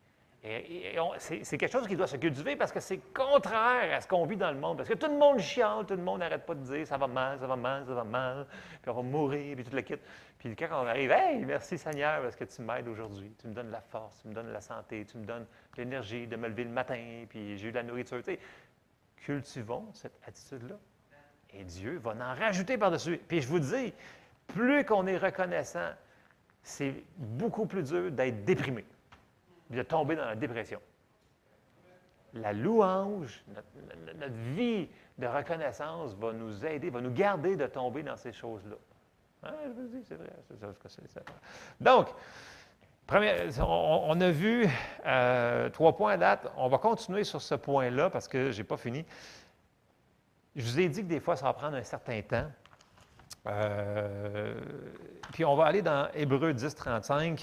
[0.47, 4.25] Et, c'est quelque chose qui doit se cultiver parce que c'est contraire à ce qu'on
[4.27, 4.77] vit dans le monde.
[4.77, 7.07] Parce que tout le monde chiale, tout le monde n'arrête pas de dire ça va
[7.07, 8.45] mal, ça va mal, ça va mal,
[8.81, 9.95] puis on va mourir, puis tout le kit.
[10.37, 13.71] Puis quand on arrive, hey, merci Seigneur parce que tu m'aides aujourd'hui, tu me donnes
[13.71, 16.69] la force, tu me donnes la santé, tu me donnes l'énergie de me lever le
[16.69, 18.21] matin, puis j'ai eu de la nourriture.
[19.17, 20.75] Cultivons cette attitude-là.
[21.53, 23.19] Et Dieu va en rajouter par-dessus.
[23.27, 23.93] Puis je vous dis,
[24.45, 25.89] plus qu'on est reconnaissant,
[26.61, 28.85] c'est beaucoup plus dur d'être déprimé
[29.69, 30.79] de tomber dans la dépression.
[32.33, 38.17] La louange, notre, vie de reconnaissance va nous aider, va nous garder de tomber dans
[38.17, 38.75] ces choses-là.
[39.43, 40.29] Hein, je vous dis, c'est vrai.
[41.79, 42.07] Donc,
[43.11, 44.67] on, a vu
[45.05, 46.51] euh, trois points à date.
[46.57, 49.05] On va continuer sur ce point-là parce que je n'ai pas fini.
[50.55, 52.47] Je vous ai dit que des fois, ça va prendre un certain temps.
[53.47, 54.59] Euh,
[55.33, 57.41] puis on va aller dans Hébreu 10, 35.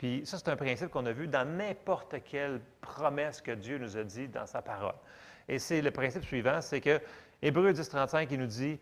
[0.00, 3.98] Puis ça, c'est un principe qu'on a vu dans n'importe quelle promesse que Dieu nous
[3.98, 4.94] a dit dans sa parole.
[5.46, 7.02] Et c'est le principe suivant, c'est que
[7.42, 8.80] Hébreu 10, 35, il nous dit,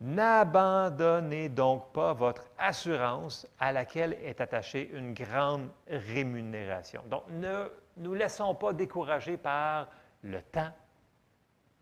[0.00, 7.02] N'abandonnez donc pas votre assurance à laquelle est attachée une grande rémunération.
[7.10, 9.90] Donc, ne nous laissons pas décourager par
[10.22, 10.72] le temps,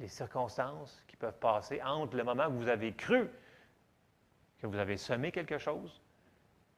[0.01, 3.31] les circonstances qui peuvent passer entre le moment où vous avez cru
[4.59, 6.03] que vous avez semé quelque chose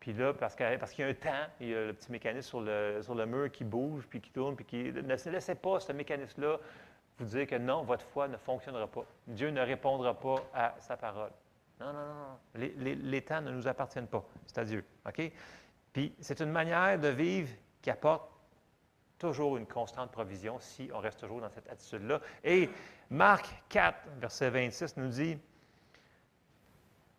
[0.07, 2.61] puis là, parce qu'il y a un temps, il y a le petit mécanisme sur
[2.61, 4.93] le, sur le mur qui bouge, puis qui tourne, puis qui...
[4.93, 6.61] Ne laissez pas ce mécanisme-là
[7.19, 9.05] vous dire que non, votre foi ne fonctionnera pas.
[9.27, 11.33] Dieu ne répondra pas à sa parole.
[11.81, 12.39] Non, non, non.
[12.55, 14.25] Les, les, temps ne nous appartiennent pas.
[14.47, 14.85] C'est à Dieu.
[15.09, 15.33] OK?
[15.93, 18.31] Puis c'est une manière de vivre qui apporte
[19.19, 22.21] toujours une constante provision si on reste toujours dans cette attitude-là.
[22.45, 22.71] Et
[23.11, 25.37] Marc 4, verset 26 nous dit,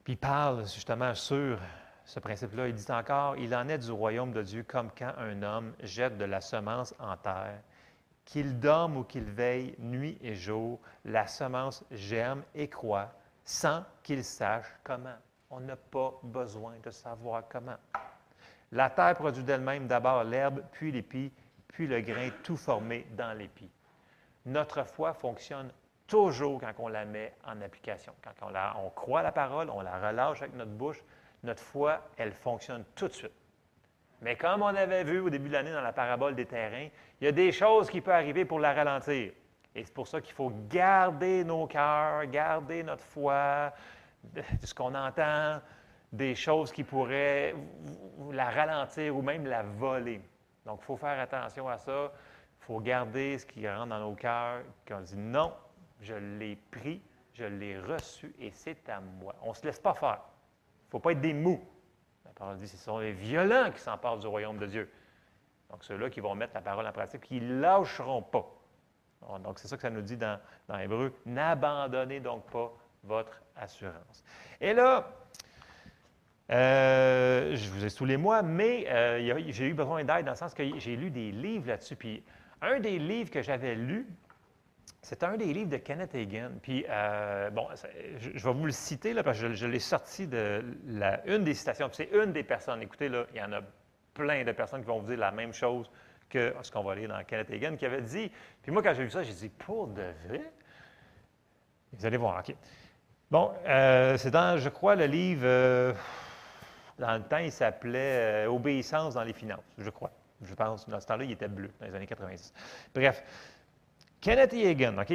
[0.06, 1.60] puis il parle justement sur
[2.08, 2.70] ce principe-là.
[2.70, 6.17] Il dit encore, il en est du royaume de Dieu comme quand un homme jette
[6.17, 7.60] de la semence en terre.
[8.26, 13.12] Qu'il dorme ou qu'il veille nuit et jour, la semence germe et croît
[13.43, 15.15] sans qu'il sache comment.
[15.50, 17.78] On n'a pas besoin de savoir comment.
[18.72, 21.32] La terre produit d'elle-même d'abord l'herbe, puis l'épi,
[21.67, 23.70] puis le grain tout formé dans l'épi.
[24.46, 25.72] Notre foi fonctionne
[26.06, 28.13] toujours quand on la met en application.
[28.24, 31.02] Quand on, la, on croit la parole, on la relâche avec notre bouche,
[31.43, 33.32] notre foi, elle fonctionne tout de suite.
[34.21, 36.88] Mais comme on avait vu au début de l'année dans la parabole des terrains,
[37.21, 39.32] il y a des choses qui peuvent arriver pour la ralentir.
[39.76, 43.71] Et c'est pour ça qu'il faut garder nos cœurs, garder notre foi,
[44.23, 45.62] de ce qu'on entend,
[46.12, 47.54] des choses qui pourraient
[48.32, 50.21] la ralentir ou même la voler.
[50.65, 52.12] Donc, il faut faire attention à ça.
[52.62, 55.54] Il faut garder ce qui rentre dans nos cœurs, qu'on dit non,
[56.02, 57.02] je l'ai pris,
[57.34, 59.36] je l'ai reçu et c'est à moi.
[59.43, 60.21] On ne se laisse pas faire.
[60.88, 61.62] Ne faut pas être des mous.
[62.26, 64.89] La parole dit ce sont les violents qui s'emparent du royaume de Dieu.
[65.69, 68.45] Donc, ceux-là qui vont mettre la parole en pratique, qui ne lâcheront pas.
[69.39, 71.13] Donc, c'est ça que ça nous dit dans, dans Hébreu.
[71.26, 72.71] N'abandonnez donc pas
[73.04, 74.23] votre assurance.
[74.62, 75.10] Et là,
[76.52, 80.38] euh, je vous ai sous les mois, mais euh, j'ai eu besoin d'aide dans le
[80.38, 81.95] sens que j'ai lu des livres là-dessus.
[81.95, 82.23] Puis,
[82.62, 84.08] un des livres que j'avais lu,
[85.08, 86.52] c'est un des livres de Kenneth Hagin.
[86.62, 87.65] Puis, euh, bon,
[88.20, 91.54] je, vais vous le citer, là, parce que je, l'ai sorti de la, une des
[91.54, 91.88] citations.
[91.93, 92.82] c'est une des personnes.
[92.82, 93.62] Écoutez, là, il y en a
[94.13, 95.89] plein de personnes qui vont vous dire la même chose
[96.30, 98.30] que ce qu'on va lire dans Kenneth Hagin, qui avait dit.
[98.62, 100.52] Puis moi, quand j'ai vu ça, j'ai dit, pour de vrai?
[101.93, 102.54] Vous allez voir, OK.
[103.32, 105.93] Bon, euh, c'est dans, je crois, le livre, euh,
[107.00, 110.12] dans le temps, il s'appelait Obéissance dans les finances, je crois.
[110.41, 112.54] Je pense, dans ce temps-là, il était bleu, dans les années 90.
[112.93, 113.24] Bref,
[114.28, 115.13] Kenneth Egan, OK,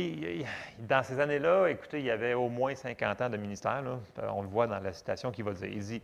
[0.89, 3.85] dans ces années-là, écoutez, il y avait au moins 50 ans de ministère.
[4.17, 5.69] on le voit dans la citation qu'il va dire.
[5.69, 6.03] Il dit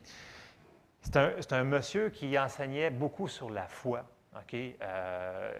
[1.00, 4.04] c'est un, monsieur qui enseignait beaucoup sur la foi.
[4.36, 5.52] OK, euh,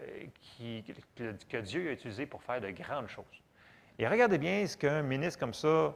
[1.49, 3.25] que, Dieu a utilisé pour faire de grandes choses.
[3.99, 5.95] Et regardez bien ce qu'un ministre comme ça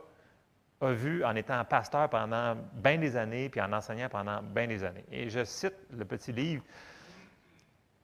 [0.81, 4.85] a vu en étant pasteur pendant bien des années, puis en enseignant pendant bien des
[4.85, 5.05] années.
[5.13, 6.65] Et je cite le petit livre.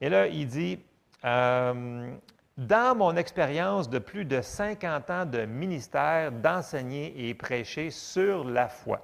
[0.03, 0.85] Et là, il dit,
[1.25, 2.15] euh,
[2.59, 8.68] dans mon expérience de plus de 50 ans de ministère, d'enseigner et prêcher sur la
[8.68, 9.01] foi,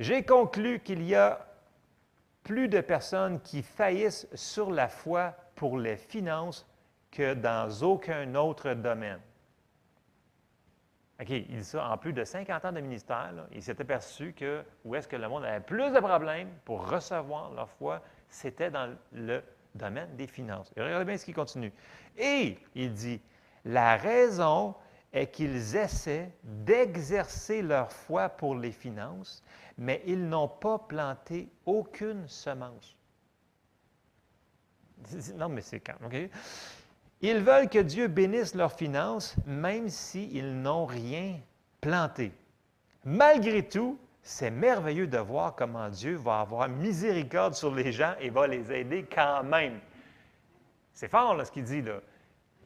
[0.00, 1.46] j'ai conclu qu'il y a
[2.42, 6.66] plus de personnes qui faillissent sur la foi pour les finances
[7.10, 9.20] que dans aucun autre domaine.
[11.20, 13.32] OK, il dit ça en plus de 50 ans de ministère.
[13.52, 17.52] il s'est aperçu que où est-ce que le monde avait plus de problèmes pour recevoir
[17.52, 19.42] leur foi, c'était dans le
[19.74, 20.72] domaine des finances.
[20.76, 21.72] Et regardez bien ce qui continue.
[22.16, 23.20] Et il dit,
[23.64, 24.74] la raison
[25.12, 29.42] est qu'ils essaient d'exercer leur foi pour les finances,
[29.78, 32.96] mais ils n'ont pas planté aucune semence.
[35.36, 35.94] Non, mais c'est quand?
[37.20, 41.38] Ils veulent que Dieu bénisse leurs finances, même s'ils n'ont rien
[41.80, 42.32] planté.
[43.04, 48.30] Malgré tout, c'est merveilleux de voir comment Dieu va avoir miséricorde sur les gens et
[48.30, 49.78] va les aider quand même.
[50.94, 51.84] C'est fort, ce qu'il dit.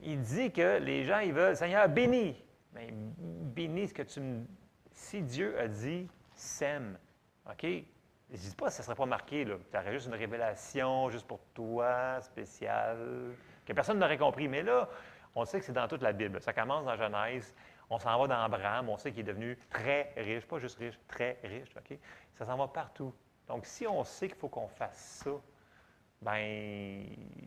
[0.03, 2.41] Il dit que les gens, ils veulent, Seigneur, bénis.
[2.73, 4.45] Mais bénis ce que tu me...
[4.93, 6.97] Si Dieu a dit, sème,
[7.51, 7.63] OK?
[7.63, 9.45] Je ne dis pas que ça ne serait pas marqué.
[9.45, 13.33] Tu aurais juste une révélation, juste pour toi, spéciale
[13.67, 14.47] que personne n'aurait compris.
[14.47, 14.89] Mais là,
[15.35, 16.41] on sait que c'est dans toute la Bible.
[16.41, 17.53] Ça commence dans Genèse,
[17.91, 20.99] on s'en va dans Abraham, on sait qu'il est devenu très riche, pas juste riche,
[21.09, 21.69] très riche.
[22.35, 23.15] Ça s'en va partout.
[23.47, 25.31] Donc, si on sait qu'il faut qu'on fasse ça,
[26.21, 27.05] ben,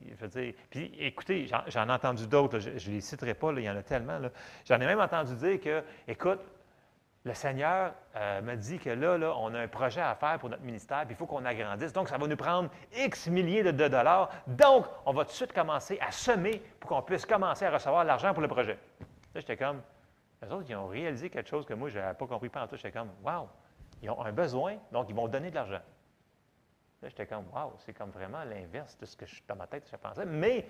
[0.09, 3.63] je veux dire, puis écoutez, j'en ai entendu d'autres, je ne les citerai pas, il
[3.63, 4.19] y en a tellement.
[4.65, 6.39] J'en ai même entendu dire que, écoute,
[7.23, 10.49] le Seigneur euh, me dit que là, là, on a un projet à faire pour
[10.49, 11.93] notre ministère, puis il faut qu'on agrandisse.
[11.93, 14.29] Donc, ça va nous prendre X milliers de, dollars.
[14.47, 18.03] Donc, on va tout de suite commencer à semer pour qu'on puisse commencer à recevoir
[18.05, 18.77] l'argent pour le projet.
[19.35, 19.81] Là, j'étais comme,
[20.41, 22.75] les autres, ils ont réalisé quelque chose que moi, je n'avais pas compris pendant tout.
[22.75, 23.47] J'étais comme, wow,
[24.01, 25.81] ils ont un besoin, donc ils vont donner de l'argent.
[27.01, 29.87] Là, j'étais comme, wow, c'est comme vraiment l'inverse de ce que je, dans ma tête,
[29.91, 30.25] je pensais.
[30.25, 30.65] Mais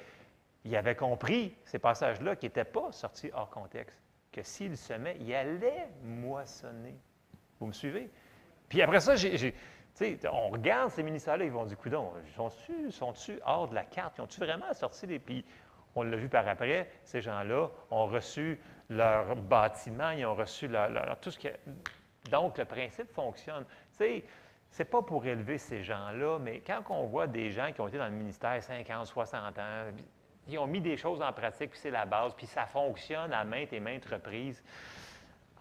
[0.64, 4.00] il avait compris ces passages-là qui n'étaient pas sortis hors contexte
[4.32, 6.96] que s'il semait, il allait moissonner.
[7.60, 8.10] Vous me suivez?
[8.70, 9.16] Puis après ça,
[10.32, 13.14] on regarde ces ministères-là, ils vont dire, coudon, sont-tu sont
[13.46, 14.18] hors de la carte?
[14.18, 15.20] Ils ont-tu vraiment sorti des...
[15.20, 15.46] Puis
[15.96, 18.60] on l'a vu par après, ces gens-là ont reçu
[18.92, 21.48] leur bâtiment, ils ont reçu leur, tout ce qui...
[22.30, 23.66] Donc, le principe fonctionne.
[23.66, 24.24] Tu sais,
[24.70, 27.98] c'est pas pour élever ces gens-là, mais quand on voit des gens qui ont été
[27.98, 29.86] dans le ministère 50, 60 ans,
[30.48, 33.44] ils ont mis des choses en pratique, puis c'est la base, puis ça fonctionne à
[33.44, 34.62] maintes et maintes reprises.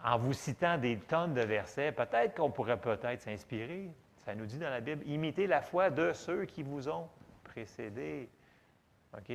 [0.03, 3.89] En vous citant des tonnes de versets, peut-être qu'on pourrait peut-être s'inspirer.
[4.17, 7.07] Ça nous dit dans la Bible, imitez la foi de ceux qui vous ont
[7.43, 8.29] précédé.
[9.13, 9.31] OK?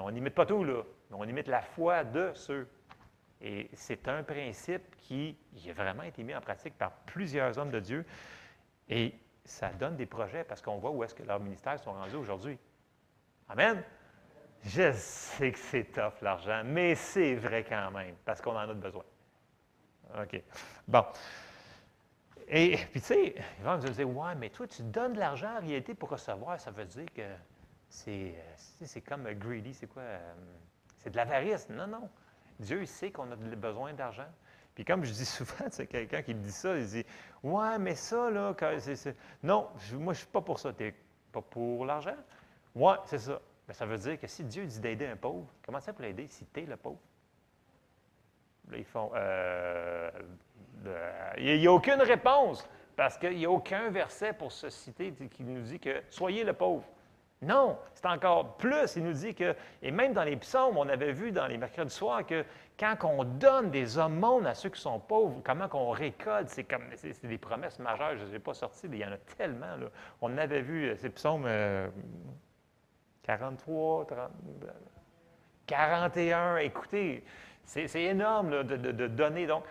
[0.00, 2.68] On n'imite pas tout, là, mais on imite la foi de ceux.
[3.40, 5.36] Et c'est un principe qui
[5.68, 8.04] a vraiment été mis en pratique par plusieurs hommes de Dieu.
[8.88, 12.16] Et ça donne des projets parce qu'on voit où est-ce que leurs ministères sont rendus
[12.16, 12.58] aujourd'hui.
[13.48, 13.82] Amen.
[14.64, 18.74] Je sais que c'est tough l'argent, mais c'est vrai quand même, parce qu'on en a
[18.74, 19.04] besoin.
[20.20, 20.42] OK.
[20.86, 21.04] Bon.
[22.48, 25.56] Et puis, tu sais, ils vont me dire Ouais, mais toi, tu donnes de l'argent
[25.56, 26.58] en réalité pour recevoir.
[26.58, 27.22] Ça veut dire que
[27.88, 30.34] c'est, c'est comme greedy, c'est quoi euh,
[30.96, 31.68] C'est de l'avarice.
[31.68, 32.10] Non, non.
[32.58, 34.28] Dieu, il sait qu'on a besoin d'argent.
[34.74, 37.04] Puis, comme je dis souvent, c'est quelqu'un qui me dit ça, il dit
[37.42, 40.72] Ouais, mais ça, là, c'est, non, moi, je ne suis pas pour ça.
[40.72, 40.94] Tu
[41.32, 42.16] pas pour l'argent?
[42.74, 43.40] Ouais, c'est ça.
[43.66, 46.26] Mais ça veut dire que si Dieu dit d'aider un pauvre, comment ça pour l'aider
[46.28, 46.98] si le pauvre?
[48.70, 49.10] Là, ils font.
[49.14, 50.10] Euh,
[51.38, 52.66] il n'y a, aucune réponse
[52.96, 56.52] parce qu'il n'y a aucun verset pour se citer qui nous dit que soyez le
[56.52, 56.84] pauvre.
[57.40, 58.96] Non, c'est encore plus.
[58.96, 61.94] Il nous dit que, et même dans les psaumes, on avait vu dans les mercredis
[61.94, 62.44] soirs que
[62.78, 66.84] quand on donne des aumônes à ceux qui sont pauvres, comment qu'on récolte, c'est comme
[66.96, 68.16] c'est des promesses majeures.
[68.16, 69.76] Je ne les ai pas sorties, mais il y en a tellement.
[70.20, 71.44] On avait vu ces psaumes.
[71.46, 71.88] Euh,
[73.28, 74.30] 43, 30,
[75.66, 76.56] 41.
[76.56, 77.22] Écoutez,
[77.62, 79.46] c'est énorme de, donner.
[79.46, 79.64] Donc,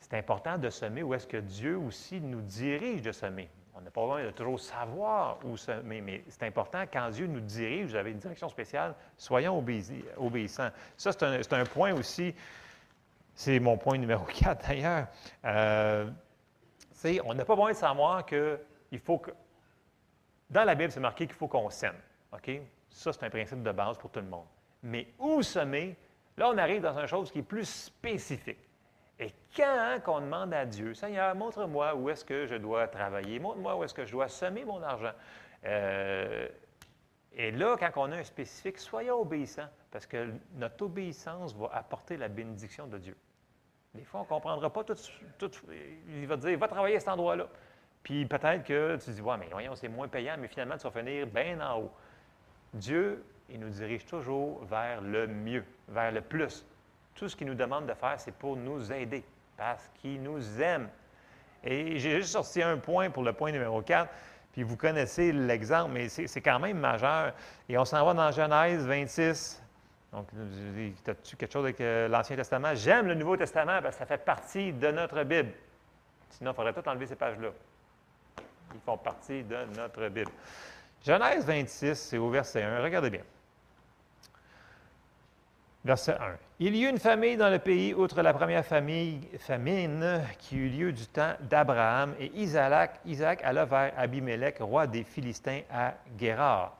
[0.00, 3.48] c'est important de semer où est-ce que Dieu aussi nous dirige de semer.
[3.78, 7.38] On n'a pas besoin de toujours savoir où semer, mais c'est important quand Dieu nous
[7.38, 9.64] dirige, vous avez une direction spéciale, soyons
[10.16, 10.70] obéissants.
[10.96, 12.34] Ça, c'est un, point aussi,
[13.36, 15.06] c'est mon point numéro 4 d'ailleurs.
[15.44, 16.10] Euh,
[17.24, 19.30] on n'a pas besoin de savoir qu'il faut que.
[20.50, 21.94] Dans la Bible, c'est marqué qu'il faut qu'on sème.
[22.90, 24.46] Ça, c'est un principe de base pour tout le monde.
[24.82, 25.96] Mais où semer,
[26.36, 28.67] là, on arrive dans une chose qui est plus spécifique.
[29.20, 33.76] Et quand on demande à Dieu, Seigneur, montre-moi où est-ce que je dois travailler, montre-moi
[33.76, 35.12] où est-ce que je dois semer mon argent.
[35.64, 36.48] Euh,
[37.32, 42.16] Et là, quand on a un spécifique, soyons obéissants, parce que notre obéissance va apporter
[42.16, 43.16] la bénédiction de Dieu.
[43.94, 44.96] Des fois, on ne comprendra pas tout,
[45.38, 45.50] tout,
[46.08, 47.48] Il va dire, va travailler à cet endroit-là.
[48.02, 50.90] Puis peut-être que tu dis, ouais, mais voyons, c'est moins payant, mais finalement, tu vas
[50.90, 51.92] finir bien en haut.
[52.72, 56.64] Dieu, il nous dirige toujours vers le mieux, vers le plus.
[57.18, 59.24] Tout ce qu'il nous demande de faire, c'est pour nous aider,
[59.56, 60.88] parce qu'il nous aime.
[61.64, 64.08] Et j'ai juste sorti un point pour le point numéro 4,
[64.52, 67.32] puis vous connaissez l'exemple, mais c'est quand même majeur.
[67.68, 69.60] Et on s'en va dans Genèse 26.
[70.12, 70.28] Donc,
[71.08, 72.74] as-tu quelque chose avec euh, l'Ancien Testament?
[72.76, 75.50] J'aime le Nouveau Testament parce que ça fait partie de notre Bible.
[76.30, 77.48] Sinon, il faudrait tout enlever ces pages-là.
[78.74, 80.30] Ils font partie de notre Bible.
[81.04, 82.80] Genèse 26, c'est au verset 1.
[82.80, 83.22] Regardez bien.
[85.88, 86.36] Verset 1.
[86.60, 90.68] Il y eut une famille dans le pays, outre la première famille, famine qui eut
[90.68, 96.76] lieu du temps d'Abraham, et Isaac, Isaac alla vers Abimelech, roi des Philistins, à Guérard.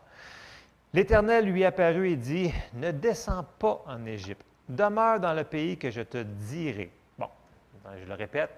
[0.93, 5.91] L'Éternel lui apparut et dit, Ne descends pas en Égypte, demeure dans le pays que
[5.91, 6.91] je te dirai.
[7.17, 7.31] Bon,
[7.99, 8.51] je le répète,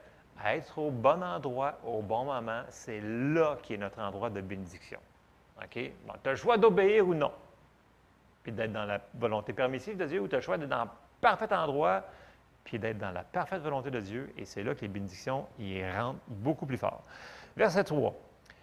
[0.44, 4.98] être au bon endroit, au bon moment, c'est là qui est notre endroit de bénédiction.
[5.62, 5.92] OK?
[6.08, 7.30] Bon, tu as le choix d'obéir ou non
[8.42, 10.90] puis d'être dans la volonté permissive de Dieu, ou tu as le d'être dans le
[11.20, 12.04] parfait endroit,
[12.64, 15.82] puis d'être dans la parfaite volonté de Dieu, et c'est là que les bénédictions y
[15.90, 17.02] rentrent beaucoup plus fort.
[17.56, 18.14] Verset 3.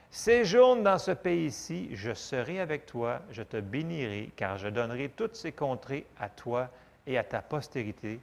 [0.10, 5.36] Séjourne dans ce pays-ci, je serai avec toi, je te bénirai, car je donnerai toutes
[5.36, 6.70] ces contrées à toi
[7.06, 8.22] et à ta postérité.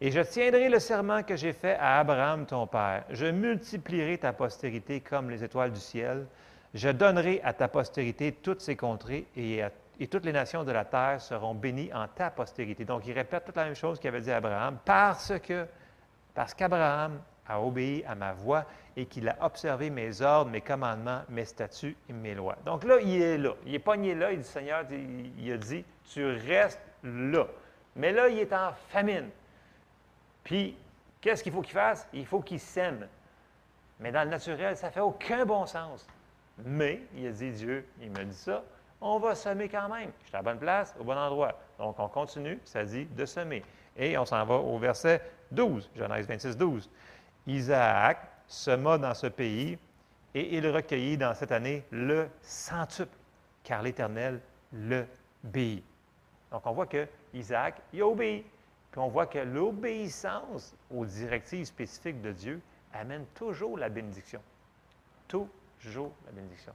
[0.00, 3.04] Et je tiendrai le serment que j'ai fait à Abraham, ton père.
[3.10, 6.26] Je multiplierai ta postérité comme les étoiles du ciel.
[6.74, 10.72] Je donnerai à ta postérité toutes ces contrées et à et toutes les nations de
[10.72, 12.84] la terre seront bénies en ta postérité.
[12.84, 15.66] Donc, il répète toute la même chose qu'il avait dit à Abraham, parce que,
[16.34, 18.64] parce qu'Abraham a obéi à ma voix
[18.96, 22.56] et qu'il a observé mes ordres, mes commandements, mes statuts et mes lois.
[22.64, 23.54] Donc là, il est là.
[23.64, 24.32] Il est pogné là.
[24.32, 27.46] Il dit, Seigneur, il a dit, tu restes là.
[27.94, 29.30] Mais là, il est en famine.
[30.44, 30.76] Puis,
[31.20, 32.06] qu'est-ce qu'il faut qu'il fasse?
[32.12, 33.06] Il faut qu'il sème.
[34.00, 36.06] Mais dans le naturel, ça ne fait aucun bon sens.
[36.64, 38.62] Mais, il a dit, Dieu, il me dit ça,
[39.00, 40.10] on va semer quand même.
[40.22, 41.58] Je suis à la bonne place, au bon endroit.
[41.78, 43.62] Donc, on continue, ça dit de semer.
[43.96, 46.90] Et on s'en va au verset 12, Genèse 26, 12.
[47.46, 49.78] Isaac sema dans ce pays
[50.34, 53.16] et il recueillit dans cette année le centuple,
[53.62, 54.40] car l'Éternel
[54.72, 55.06] le
[55.42, 55.82] béit.
[56.50, 58.44] Donc, on voit que Isaac, il obéit.
[58.90, 62.62] Puis on voit que l'obéissance aux directives spécifiques de Dieu
[62.94, 64.40] amène toujours la bénédiction.
[65.28, 66.72] Toujours la bénédiction.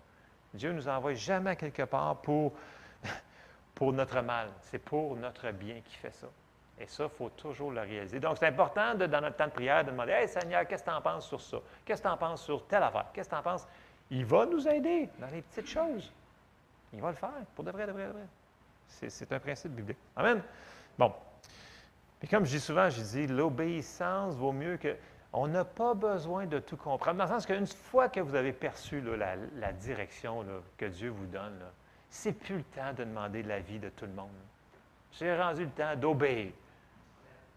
[0.54, 2.54] Dieu ne nous envoie jamais quelque part pour,
[3.76, 4.50] pour notre mal.
[4.62, 6.28] C'est pour notre bien qu'il fait ça.
[6.80, 8.20] Et ça, il faut toujours le réaliser.
[8.20, 10.96] Donc, c'est important, dans notre temps de prière, de demander Hey Seigneur, qu'est-ce que tu
[10.96, 11.58] en penses sur ça?
[11.86, 13.06] Qu'est-ce que tu en penses sur telle affaire?
[13.14, 13.68] Qu'est-ce que tu en penses?
[14.10, 16.12] Il va nous aider dans les petites choses.
[16.92, 18.28] Il va le faire, pour de vrai, de vrai, de vrai.
[18.88, 19.98] C'est un principe biblique.
[20.16, 20.42] Amen?
[20.98, 21.14] Bon.
[22.22, 24.96] Mais comme je dis souvent, je dis l'obéissance vaut mieux que.
[25.34, 27.18] On n'a pas besoin de tout comprendre.
[27.18, 30.46] Dans le sens qu'une fois que vous avez perçu la, direction
[30.78, 31.60] que Dieu vous donne,
[32.10, 34.30] c'est plus le temps de demander l'avis de tout le monde.
[35.14, 36.52] J'ai rendu le temps d'obéir.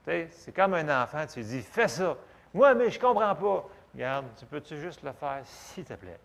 [0.05, 2.17] C'est comme un enfant, tu dis, fais ça.
[2.53, 3.65] Moi, mais je ne comprends pas.
[3.95, 6.19] Regarde, tu peux-tu juste le faire, s'il te plaît?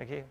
[0.00, 0.24] OK?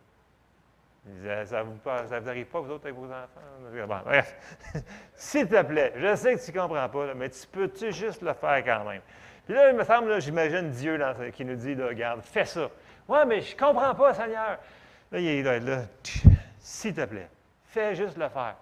[1.46, 4.04] Ça ne vous, vous, arrive pas, vous autres, avec vos enfants?
[4.06, 4.36] Bref.
[5.14, 8.34] s'il te plaît, je sais que tu ne comprends pas, mais tu peux-tu juste le
[8.34, 9.02] faire quand même?
[9.48, 11.00] Puis là, il me semble, j'imagine Dieu
[11.34, 12.70] qui nous dit, regarde, fais ça.
[13.08, 14.60] Oui, mais je comprends pas, Seigneur.
[15.10, 15.84] Là, il être là.
[16.60, 17.30] S'il te plaît,
[17.64, 18.56] fais juste le faire.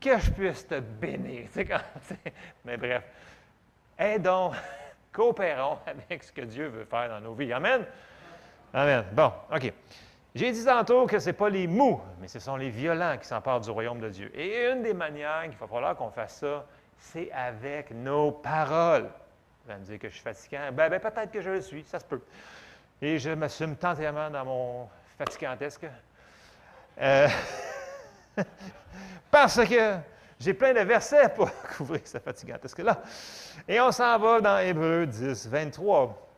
[0.00, 1.46] Que je puisse te bénir.
[2.64, 3.04] mais bref,
[3.96, 4.50] aidons,
[5.12, 7.52] coopérons avec ce que Dieu veut faire dans nos vies.
[7.52, 7.84] Amen?
[8.74, 9.04] Amen.
[9.12, 9.72] Bon, OK.
[10.34, 13.28] J'ai dit tantôt que ce n'est pas les mous, mais ce sont les violents qui
[13.28, 14.32] s'emparent du royaume de Dieu.
[14.36, 19.08] Et une des manières qu'il va falloir qu'on fasse ça, c'est avec nos paroles.
[19.68, 20.70] Allez me dire que je suis fatiguant.
[20.72, 22.22] Ben, ben, peut-être que je le suis, ça se peut.
[23.02, 25.86] Et je m'assume tantièmement dans mon fatigantesque.
[27.00, 27.28] Euh,
[29.30, 29.96] parce que
[30.40, 33.02] j'ai plein de versets pour couvrir ce fatigantesque-là.
[33.66, 36.28] Et on s'en va dans Hébreu 10, 23.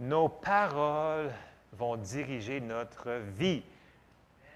[0.00, 1.30] Nos paroles
[1.72, 3.62] vont diriger notre vie.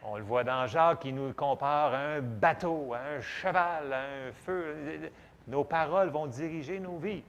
[0.02, 4.00] On le voit dans Jacques qui nous compare à un bateau, à un cheval, à
[4.00, 4.74] un feu.
[5.46, 7.22] Nos paroles vont diriger nos vies.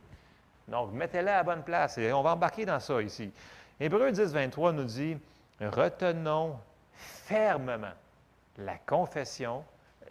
[0.68, 1.98] Donc, mettez-les à bonne place.
[1.98, 3.32] Et on va embarquer dans ça ici.
[3.80, 5.18] Hébreu 10, 23 nous dit
[5.60, 6.58] Retenons
[6.94, 7.94] fermement
[8.58, 9.64] la confession.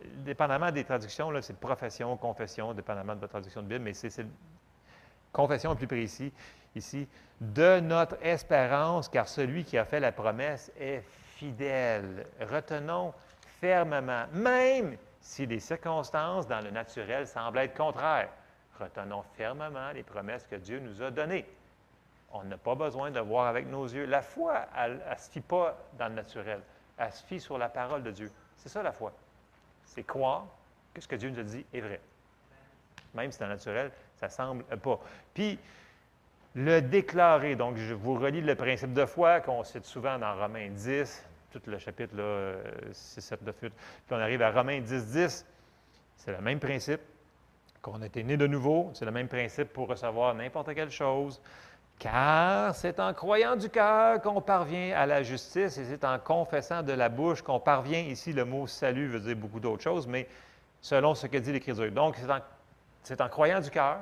[0.05, 4.27] Dépendamment des traductions, c'est profession, confession, dépendamment de votre traduction de Bible, mais c'est
[5.33, 6.33] confession plus précis
[6.75, 7.07] ici,
[7.41, 11.05] de notre espérance, car celui qui a fait la promesse est
[11.37, 12.27] fidèle.
[12.41, 13.13] Retenons
[13.61, 18.31] fermement, même si les circonstances dans le naturel semblent être contraires.
[18.83, 21.47] Retenons fermement les promesses que Dieu nous a données.
[22.33, 24.07] On n'a pas besoin de voir avec nos yeux.
[24.07, 26.61] La foi, elle ne se fie pas dans le naturel.
[26.97, 28.31] Elle se fie sur la parole de Dieu.
[28.57, 29.13] C'est ça la foi.
[29.85, 30.47] C'est croire
[30.95, 32.01] que ce que Dieu nous a dit est vrai.
[33.15, 34.99] Même si dans le naturel, ça ne semble pas.
[35.35, 35.59] Puis,
[36.55, 37.57] le déclarer.
[37.57, 41.63] Donc, je vous relis le principe de foi qu'on cite souvent dans Romains 10, tout
[41.67, 42.55] le chapitre là,
[42.93, 43.73] 6, 7, 9, 8.
[43.73, 43.81] Puis
[44.11, 45.47] on arrive à Romains 10, 10.
[46.17, 47.01] C'est le même principe
[47.83, 48.91] qu'on a été né de nouveau.
[48.95, 51.41] C'est le même principe pour recevoir n'importe quelle chose.
[51.99, 56.83] Car c'est en croyant du cœur qu'on parvient à la justice et c'est en confessant
[56.83, 58.01] de la bouche qu'on parvient.
[58.01, 60.29] Ici, le mot salut veut dire beaucoup d'autres choses, mais
[60.81, 61.91] selon ce que dit l'Écriture.
[61.93, 62.17] Donc,
[63.03, 63.99] c'est en, en croyant du cœur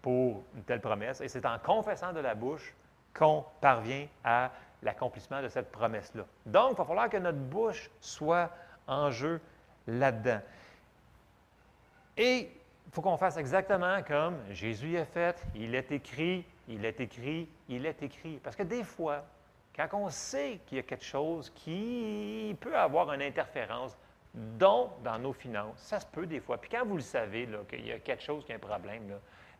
[0.00, 2.74] pour une telle promesse et c'est en confessant de la bouche
[3.14, 4.50] qu'on parvient à
[4.82, 6.24] l'accomplissement de cette promesse-là.
[6.44, 8.50] Donc, il va falloir que notre bouche soit
[8.86, 9.40] en jeu
[9.86, 10.40] là-dedans.
[12.16, 12.50] Et
[12.86, 17.48] il faut qu'on fasse exactement comme Jésus a fait, il est écrit, il est écrit,
[17.68, 18.38] il est écrit.
[18.42, 19.24] Parce que des fois,
[19.74, 23.96] quand on sait qu'il y a quelque chose qui peut avoir une interférence,
[24.34, 26.58] dont dans nos finances, ça se peut des fois.
[26.58, 29.02] Puis quand vous le savez, qu'il y a quelque chose qui a un problème,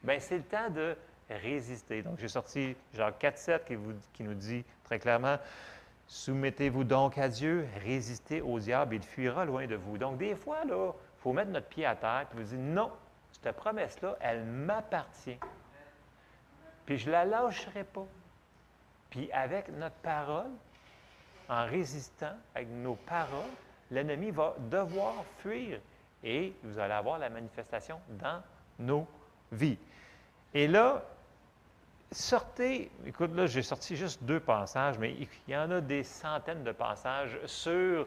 [0.03, 0.97] bien, c'est le temps de
[1.31, 2.03] résister.
[2.03, 3.77] Donc, j'ai sorti Jacques 4.7 qui,
[4.13, 5.39] qui nous dit très clairement,
[6.09, 9.99] Soumettez-vous donc à Dieu, résistez au diable, il fuira loin de vous.
[9.99, 10.73] Donc, des fois, il
[11.19, 12.93] faut mettre notre pied à terre et vous dire, non,
[13.43, 15.39] cette promesse-là, elle m'appartient.
[16.85, 18.07] Puis je ne la lâcherai pas.
[19.11, 20.51] Puis avec notre parole,
[21.49, 23.51] en résistant avec nos paroles,
[23.91, 25.81] l'ennemi va devoir fuir
[26.25, 28.43] et vous allez avoir la manifestation dans
[28.79, 29.07] nos
[29.53, 29.79] vies.
[30.55, 31.05] Et là,
[32.11, 36.65] sortez, écoute, là, j'ai sorti juste deux passages, mais il y en a des centaines
[36.65, 38.07] de passages sur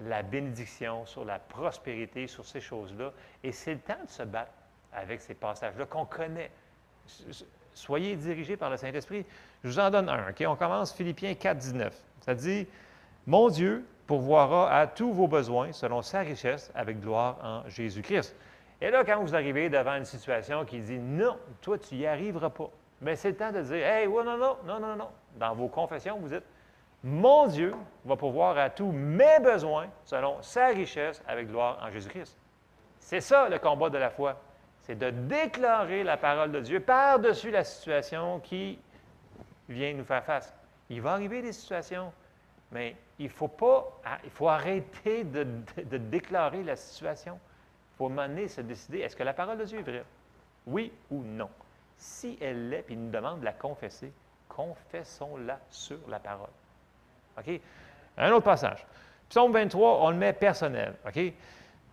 [0.00, 3.12] la bénédiction, sur la prospérité, sur ces choses-là.
[3.42, 4.52] Et c'est le temps de se battre
[4.92, 6.50] avec ces passages-là qu'on connaît.
[7.74, 9.24] Soyez dirigés par le Saint-Esprit.
[9.62, 10.30] Je vous en donne un.
[10.30, 10.44] OK?
[10.46, 11.94] On commence Philippiens 4, 19.
[12.20, 12.66] Ça dit
[13.26, 18.34] Mon Dieu pourvoira à tous vos besoins selon sa richesse avec gloire en Jésus-Christ.
[18.80, 22.50] Et là, quand vous arrivez devant une situation qui dit Non, toi, tu n'y arriveras
[22.50, 22.70] pas,
[23.00, 25.08] bien, c'est le temps de dire Hey, non, non, non, non, non.
[25.36, 26.44] Dans vos confessions, vous dites
[27.02, 27.74] Mon Dieu
[28.04, 32.36] va pourvoir à tous mes besoins selon sa richesse avec gloire en Jésus-Christ.
[32.98, 34.36] C'est ça le combat de la foi
[34.88, 38.78] c'est de déclarer la parole de Dieu par-dessus la situation qui
[39.68, 40.54] vient nous faire face.
[40.88, 42.10] Il va arriver des situations,
[42.72, 47.38] mais il faut pas, il faut arrêter de, déclarer la situation.
[47.92, 50.04] Il faut mener, se décider, est-ce que la parole de Dieu est vraie?
[50.66, 51.50] Oui ou non?
[51.98, 54.10] Si elle l'est, puis il nous demande de la confesser,
[54.48, 56.48] confessons-la sur la parole.
[57.36, 57.60] OK?
[58.16, 58.86] Un autre passage.
[59.28, 60.94] Psaume 23, on le met personnel.
[61.06, 61.34] OK?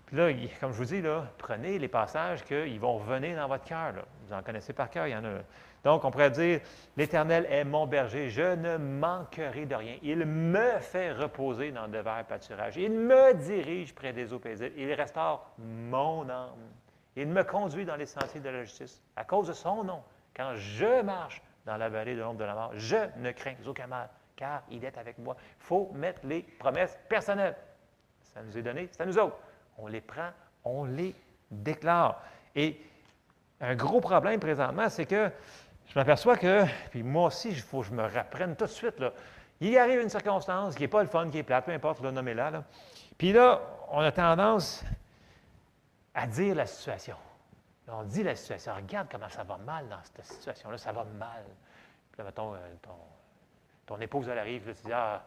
[0.05, 0.29] Puis là,
[0.59, 3.93] comme je vous dis, là, prenez les passages qu'ils vont revenir dans votre cœur.
[4.27, 5.39] Vous en connaissez par cœur, il y en a.
[5.83, 6.61] Donc, on pourrait dire,
[6.97, 9.97] l'Éternel est mon berger, je ne manquerai de rien.
[10.01, 12.77] Il me fait reposer dans de verts pâturages.
[12.77, 14.73] Il me dirige près des eaux paisibles.
[14.77, 16.71] Il restaure mon âme.
[17.15, 19.01] Il me conduit dans les sentiers de la justice.
[19.15, 20.03] À cause de son nom,
[20.35, 23.87] quand je marche dans la vallée de l'ombre de la mort, je ne crains aucun
[23.87, 25.35] mal, car il est avec moi.
[25.39, 27.55] Il faut mettre les promesses personnelles.
[28.21, 29.37] Ça nous est donné, c'est à nous autres
[29.77, 30.29] on les prend,
[30.63, 31.15] on les
[31.51, 32.21] déclare.
[32.55, 32.79] Et
[33.61, 35.31] un gros problème présentement, c'est que
[35.87, 38.99] je m'aperçois que, puis moi aussi, il faut que je me reprenne tout de suite,
[38.99, 39.13] là.
[39.61, 42.11] il arrive une circonstance qui n'est pas le fun, qui est plate, peu importe, le
[42.11, 42.63] nommer là, là.
[43.17, 44.83] Puis là, on a tendance
[46.13, 47.17] à dire la situation.
[47.87, 48.73] on dit la situation.
[48.75, 51.43] Regarde comment ça va mal dans cette situation-là, ça va mal.
[52.11, 52.57] Puis là, mettons, euh,
[53.85, 55.23] ton, épouse, elle arrive, là, tu dis, ah,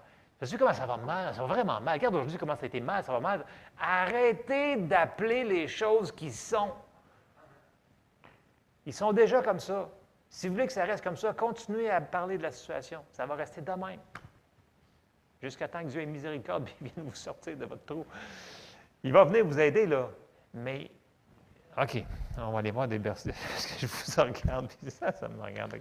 [0.46, 1.34] tu comment ça va mal?
[1.34, 1.94] Ça va vraiment mal.
[1.94, 3.44] Regarde aujourd'hui comment ça a été mal, ça va mal.
[3.80, 6.72] Arrêtez d'appeler les choses qui sont.
[8.86, 9.88] Ils sont déjà comme ça.
[10.30, 13.04] Si vous voulez que ça reste comme ça, continuez à parler de la situation.
[13.12, 14.00] Ça va rester de même.
[15.42, 18.06] Jusqu'à temps que Dieu ait miséricorde et vienne vous sortir de votre trou.
[19.02, 20.08] Il va venir vous aider, là.
[20.54, 20.90] Mais,
[21.80, 22.04] OK,
[22.36, 23.34] on va aller voir des bercers.
[23.48, 25.74] Parce que je vous regarde, puis ça, ça me regarde.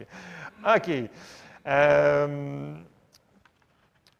[0.63, 1.09] OK.
[1.67, 2.75] Euh,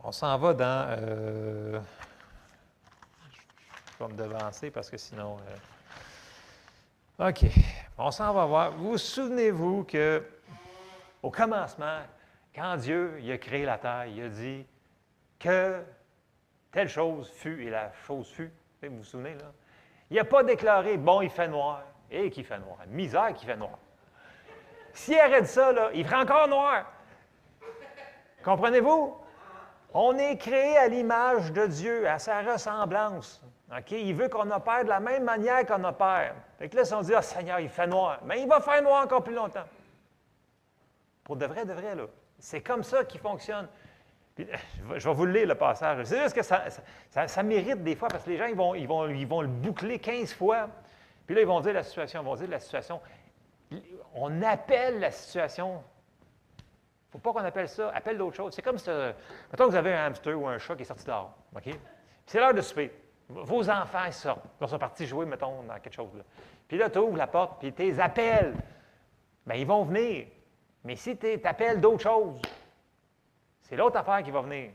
[0.08, 0.88] on s'en va dans.
[1.02, 1.82] Euh,
[3.92, 5.36] je vais me devancer parce que sinon.
[7.20, 7.44] Euh, OK.
[7.98, 8.72] On s'en va voir.
[8.72, 10.24] Vous souvenez-vous que
[11.22, 12.00] au commencement,
[12.56, 14.66] quand Dieu a créé la terre, il a dit
[15.38, 15.84] que
[16.72, 18.54] telle chose fut et la chose fut.
[18.84, 19.52] Vous vous souvenez, là?
[20.10, 21.84] Il n'a pas déclaré bon, il fait noir.
[22.10, 22.78] Et qui fait noir?
[22.88, 23.78] Misère qui fait noir.
[24.94, 26.86] S'il arrête ça, là, il ferait encore noir.
[28.42, 29.27] Comprenez-vous?
[29.94, 33.42] On est créé à l'image de Dieu, à sa ressemblance.
[33.92, 36.36] Il veut qu'on opère de la même manière qu'on opère.
[36.58, 38.82] Fait que là, si on dit, ah, Seigneur, il fait noir, mais il va faire
[38.82, 39.66] noir encore plus longtemps.
[41.24, 42.04] Pour de vrai, de vrai, là.
[42.40, 43.68] C'est comme ça qu'il fonctionne.
[44.38, 44.44] je
[45.10, 46.06] vais vous le lire, le passage.
[46.06, 49.48] C'est juste que ça, mérite des fois, parce que les gens, ils vont, vont le
[49.48, 50.70] boucler 15 fois.
[51.26, 53.02] Puis là, ils vont dire la situation, ils vont dire la situation.
[54.14, 55.84] On appelle la situation.
[57.18, 57.90] Faut pas qu'on appelle ça.
[57.90, 58.54] Appelle d'autres choses.
[58.54, 61.06] C'est comme si, mettons que vous avez un hamster ou un chat qui est sorti
[61.06, 61.34] dehors.
[61.56, 61.76] OK?
[62.26, 62.92] C'est l'heure de souper.
[63.28, 64.46] Vos enfants, ils sortent.
[64.62, 66.16] Ils sont partis jouer, mettons, dans quelque chose.
[66.16, 66.24] Là.
[66.68, 67.94] Puis là, tu ouvres la porte, puis tu les.
[67.94, 70.28] Bien, ils vont venir.
[70.84, 72.40] Mais si tu appelles d'autres choses,
[73.62, 74.72] c'est l'autre affaire qui va venir.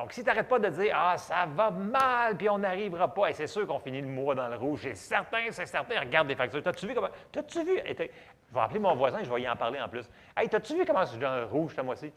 [0.00, 3.28] Donc, si tu n'arrêtes pas de dire Ah, ça va mal, puis on n'arrivera pas,
[3.28, 6.26] et c'est sûr qu'on finit le mois dans le rouge, c'est certain, c'est certain, regarde
[6.26, 6.62] les factures.
[6.62, 7.10] T'as-tu vu comment.
[7.30, 7.78] T'as-tu vu?
[7.86, 8.10] je vais
[8.60, 10.08] appeler mon voisin, je vais y en parler en plus.
[10.34, 12.10] Hey, t'as-tu vu comment c'est dans le rouge ce mois-ci?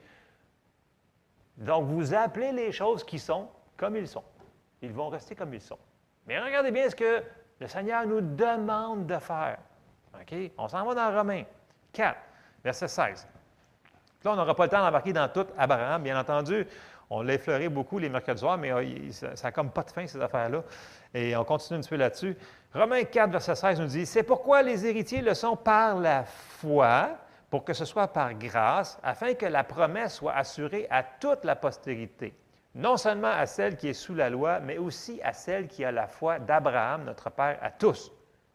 [1.57, 4.23] Donc, vous appelez les choses qui sont comme ils sont.
[4.81, 5.79] Ils vont rester comme ils sont.
[6.25, 7.21] Mais regardez bien ce que
[7.59, 9.57] le Seigneur nous demande de faire.
[10.13, 10.33] OK?
[10.57, 11.43] On s'en va dans Romains
[11.91, 12.17] 4,
[12.63, 13.27] verset 16.
[14.23, 16.65] Là, on n'aura pas le temps d'embarquer dans tout Abraham, bien entendu.
[17.15, 20.07] On l'a effleuré beaucoup les mercredis soirs, mais euh, ça n'a comme pas de fin,
[20.07, 20.63] ces affaires-là.
[21.13, 22.35] Et on continue un petit peu là-dessus.
[22.73, 27.09] Romains 4, verset 16 nous dit C'est pourquoi les héritiers le sont par la foi,
[27.51, 31.55] pour que ce soit par grâce, afin que la promesse soit assurée à toute la
[31.55, 32.33] postérité,
[32.73, 35.91] non seulement à celle qui est sous la loi, mais aussi à celle qui a
[35.91, 38.11] la foi d'Abraham, notre Père, à tous.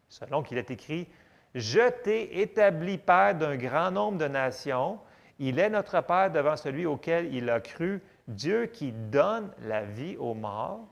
[0.08, 1.06] Selon qu'il est écrit
[1.54, 4.98] Je t'ai établi Père d'un grand nombre de nations
[5.38, 10.16] il est notre Père devant celui auquel il a cru, Dieu qui donne la vie
[10.18, 10.86] aux morts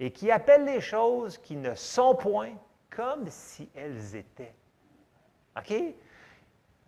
[0.00, 2.52] et qui appelle les choses qui ne sont point
[2.90, 4.54] comme si elles étaient.
[5.56, 5.72] OK?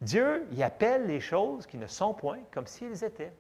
[0.01, 3.33] Dieu, il appelle les choses qui ne sont point comme si elles étaient.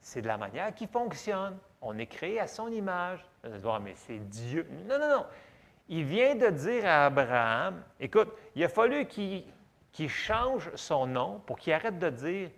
[0.00, 1.58] C'est de la manière qui fonctionne.
[1.82, 3.24] On est créé à son image.
[3.44, 4.66] mais c'est Dieu.
[4.86, 5.26] Non, non, non.
[5.88, 11.58] Il vient de dire à Abraham, écoute, il a fallu qu'il change son nom pour
[11.58, 12.50] qu'il arrête de dire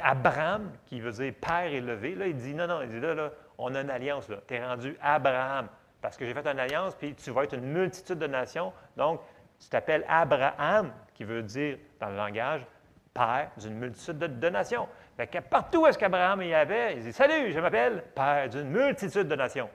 [0.00, 3.30] Abraham, qui veut dire père élevé, là, il dit non, non, il dit là, là
[3.58, 4.28] on a une alliance.
[4.46, 5.68] Tu es rendu Abraham,
[6.00, 8.72] parce que j'ai fait une alliance, puis tu vas être une multitude de nations.
[8.96, 9.20] Donc,
[9.58, 12.66] tu t'appelles Abraham, qui veut dire, dans le langage,
[13.14, 14.88] père d'une multitude de, nations.
[15.16, 18.68] Fait que partout où est-ce qu'Abraham y avait, il dit Salut, je m'appelle père d'une
[18.68, 19.68] multitude de nations.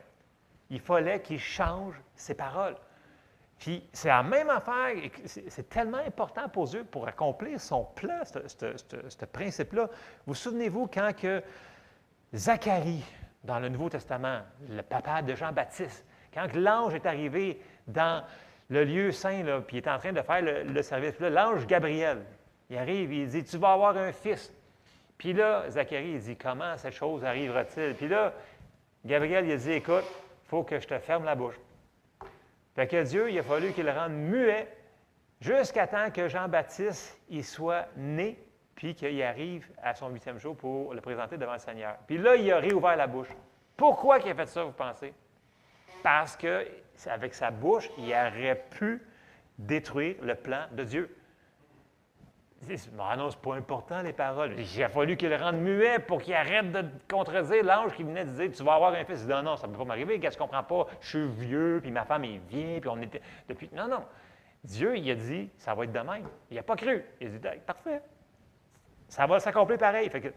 [0.69, 2.75] Il fallait qu'il change ses paroles.
[3.59, 4.95] Puis c'est la même affaire,
[5.25, 9.89] c'est tellement important pour Dieu pour accomplir son plan, ce principe-là.
[10.27, 11.41] Vous souvenez-vous quand que
[12.35, 13.03] Zacharie,
[13.43, 18.23] dans le Nouveau Testament, le papa de Jean-Baptiste, quand l'ange est arrivé dans
[18.69, 22.23] le lieu saint, là, puis il est en train de faire le, service, l'ange Gabriel,
[22.69, 24.53] il arrive, il dit, tu vas avoir un fils.
[25.17, 27.95] Puis là, Zacharie, il dit, comment cette chose arrivera-t-il?
[27.95, 28.33] Puis là,
[29.05, 31.55] Gabriel, il dit, écoute, il faut que je te ferme la bouche.
[32.77, 34.67] Fait que Dieu, il a fallu qu'il le rende muet
[35.41, 38.37] jusqu'à temps que Jean-Baptiste y soit né,
[38.75, 41.97] puis qu'il arrive à son huitième jour pour le présenter devant le Seigneur.
[42.05, 43.29] Puis là, il a réouvert la bouche.
[43.75, 45.11] Pourquoi il a fait ça, vous pensez?
[46.03, 49.01] Parce qu'avec sa bouche, il aurait pu
[49.57, 51.16] détruire le plan de Dieu.
[52.99, 54.55] Ah non, c'est pas important les paroles.
[54.59, 58.25] Il a fallu qu'il le rende muet pour qu'il arrête de contredire l'ange qui venait
[58.25, 59.25] de dire Tu vas avoir un fils.
[59.25, 60.19] Non, non, ça ne peut pas m'arriver.
[60.19, 63.21] Qu'est-ce qu'on comprend pas Je suis vieux, puis ma femme est vieille, puis on était.
[63.47, 63.69] Depuis.
[63.73, 64.03] Non, non.
[64.63, 66.27] Dieu, il a dit Ça va être de même.
[66.49, 67.05] Il n'a pas cru.
[67.21, 68.01] Il a dit Parfait.
[69.07, 70.09] Ça va s'accomplir pareil.
[70.09, 70.29] Fait que.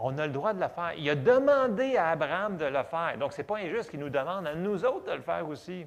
[0.00, 0.92] On a le droit de le faire.
[0.96, 3.16] Il a demandé à Abraham de le faire.
[3.18, 5.86] Donc, ce n'est pas injuste qu'il nous demande à nous autres de le faire aussi.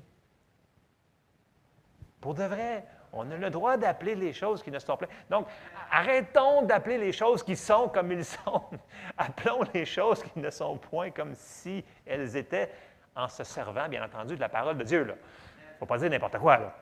[2.19, 5.07] Pour de vrai, on a le droit d'appeler les choses qui ne sont pas.
[5.29, 5.47] Donc,
[5.91, 8.63] arrêtons d'appeler les choses qui sont comme ils sont.
[9.17, 12.71] Appelons les choses qui ne sont point comme si elles étaient
[13.15, 15.01] en se servant, bien entendu, de la parole de Dieu.
[15.01, 16.73] Il ne faut pas dire n'importe quoi.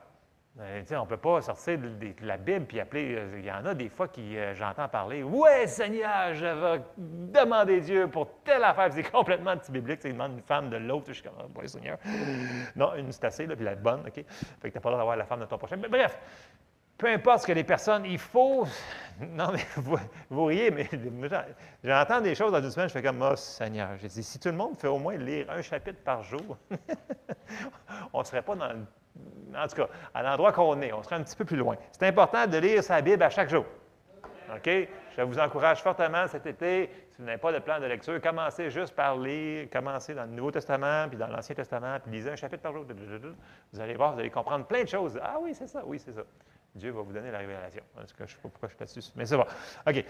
[0.59, 3.15] Euh, on ne peut pas sortir de, la Bible puis appeler.
[3.15, 5.23] Euh, il y en a des fois qui euh, j'entends parler.
[5.23, 8.91] Ouais, Seigneur, je vais demander Dieu pour telle affaire.
[8.91, 10.01] C'est complètement anti-biblique.
[10.03, 11.05] Il demande une femme de l'autre.
[11.09, 11.97] Je suis comme, oh, Seigneur.
[12.75, 14.13] Non, une c'est puis la bonne, OK?
[14.13, 15.77] Fait que tu pas le droit d'avoir la femme de ton prochain.
[15.77, 16.19] Mais bref,
[16.99, 18.67] peu importe ce que les personnes, il faut.
[19.21, 19.97] Non, mais vous,
[20.29, 20.89] vous riez, mais
[21.83, 23.91] j'entends des choses dans une semaine, je fais comme, oh Seigneur.
[24.01, 26.57] J'ai dit, si tout le monde fait au moins lire un chapitre par jour,
[28.13, 28.85] on ne serait pas dans le
[29.55, 31.75] en tout cas, à l'endroit qu'on est, on sera un petit peu plus loin.
[31.91, 33.65] C'est important de lire sa Bible à chaque jour.
[34.55, 34.69] OK?
[35.17, 38.69] Je vous encourage fortement cet été, si vous n'avez pas de plan de lecture, commencez
[38.69, 42.35] juste par lire, commencez dans le Nouveau Testament, puis dans l'Ancien Testament, puis lisez un
[42.35, 42.85] chapitre par jour.
[43.73, 45.19] Vous allez voir, vous allez comprendre plein de choses.
[45.21, 46.21] Ah oui, c'est ça, oui, c'est ça.
[46.73, 47.83] Dieu va vous donner la révélation.
[47.97, 49.45] En tout cas, je ne sais pas pourquoi je suis là-dessus, mais c'est bon.
[49.87, 50.05] OK.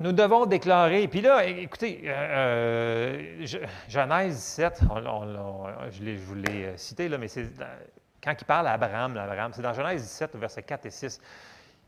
[0.00, 4.80] Nous devons déclarer, puis là, écoutez, euh, euh, Genèse 17,
[5.90, 7.48] je, vous l'ai cité, là, mais c'est
[8.22, 11.20] quand il parle à Abraham, Abraham c'est dans Genèse 17, versets 4 et 6.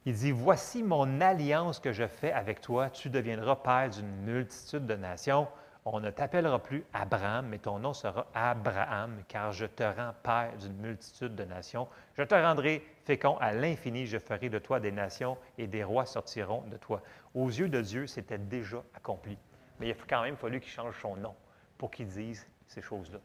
[0.04, 4.84] Il dit, Voici mon alliance que je fais avec toi, tu deviendras père d'une multitude
[4.84, 5.48] de nations.
[5.86, 10.52] On ne t'appellera plus Abraham, mais ton nom sera Abraham, car je te rends père
[10.58, 11.86] d'une multitude de nations.
[12.16, 16.06] Je te rendrai fécond à l'infini, je ferai de toi des nations et des rois
[16.06, 17.02] sortiront de toi.
[17.34, 19.36] Aux yeux de Dieu, c'était déjà accompli.
[19.78, 21.34] Mais il a quand même fallu qu'il change son nom
[21.76, 23.18] pour qu'il dise ces choses-là.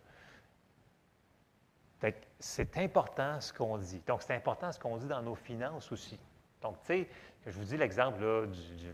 [2.40, 4.02] C'est important ce qu'on dit.
[4.08, 6.18] Donc, c'est important ce qu'on dit dans nos finances aussi.
[6.62, 7.10] Donc, tu sais,
[7.46, 8.48] je vous dis l'exemple,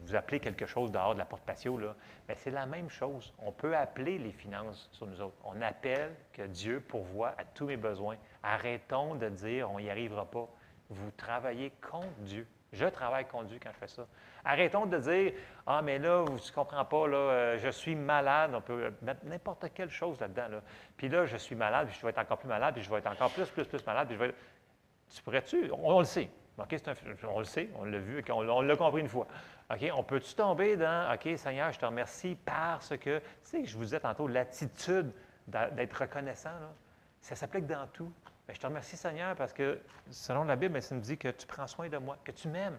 [0.06, 1.80] vous appelez quelque chose dehors de la porte patio,
[2.28, 3.34] mais c'est la même chose.
[3.40, 5.38] On peut appeler les finances sur nous autres.
[5.44, 8.18] On appelle que Dieu pourvoit à tous mes besoins.
[8.44, 10.48] Arrêtons de dire on n'y arrivera pas.
[10.90, 12.48] Vous travaillez contre Dieu.
[12.76, 14.06] Je travaille Dieu quand je fais ça.
[14.44, 15.34] Arrêtons de dire
[15.66, 18.52] Ah, mais là, tu ne comprends pas, là, euh, je suis malade.
[18.54, 20.48] On peut mettre n'importe quelle chose là-dedans.
[20.50, 20.62] Là.
[20.98, 22.98] Puis là, je suis malade, puis je vais être encore plus malade, puis je vais
[22.98, 24.08] être encore plus, plus, plus malade.
[24.08, 24.32] Puis.
[25.14, 25.72] Tu pourrais-tu?
[25.72, 29.28] on le sait on le sait, on l'a vu, on, l'a compris une fois.
[29.94, 33.84] On peut-tu tomber dans OK, Seigneur, je te remercie parce que, tu sais, je vous
[33.84, 35.12] disais tantôt, l'attitude
[35.48, 36.52] d'être reconnaissant,
[37.20, 38.12] ça s'applique dans tout.
[38.48, 39.80] Mais je te remercie, Seigneur, parce que,
[40.12, 42.78] selon la Bible, ça me dit que tu prends soin de moi, que tu m'aimes,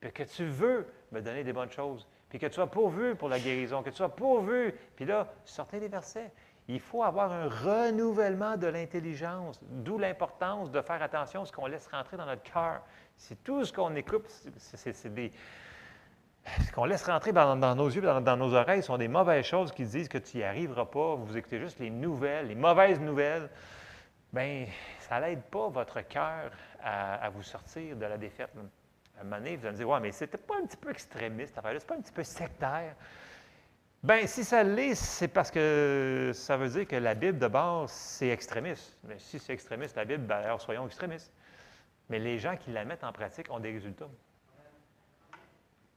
[0.00, 3.28] puis que tu veux me donner des bonnes choses, puis que tu as pourvu pour
[3.28, 4.74] la guérison, que tu as pourvu.
[4.96, 6.32] Puis là, sortez les versets.
[6.68, 11.66] Il faut avoir un renouvellement de l'intelligence, d'où l'importance de faire attention à ce qu'on
[11.66, 12.82] laisse rentrer dans notre cœur.
[13.16, 14.26] C'est tout ce qu'on écoute,
[14.58, 15.32] c'est des...
[16.64, 19.72] Ce qu'on laisse rentrer dans, nos yeux, dans, dans, nos oreilles, sont des mauvaises choses
[19.72, 21.16] qui disent que tu n'y arriveras pas.
[21.16, 23.50] Vous écoutez juste les nouvelles, les mauvaises nouvelles.
[24.36, 24.66] Bien,
[25.00, 26.50] ça n'aide pas votre cœur
[26.82, 28.50] à, vous sortir de la défaite.
[29.16, 30.90] À un moment donné, vous allez me dire Ouais, mais c'était pas un petit peu
[30.90, 32.94] extrémiste, cette affaire-là, c'est pas un petit peu sectaire.
[34.02, 37.90] Bien, si ça l'est, c'est parce que ça veut dire que la Bible de base,
[37.90, 38.98] c'est extrémiste.
[39.04, 41.32] Mais si c'est extrémiste, la Bible, bien, alors soyons extrémistes.
[42.10, 44.10] Mais les gens qui la mettent en pratique ont des résultats.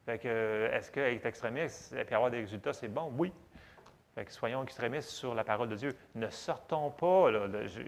[0.05, 3.13] Fait que, est-ce qu'être extrémiste et avoir des résultats, c'est bon?
[3.17, 3.33] Oui.
[4.27, 5.95] Soyons extrémistes sur la parole de Dieu.
[6.15, 7.31] Ne sortons pas,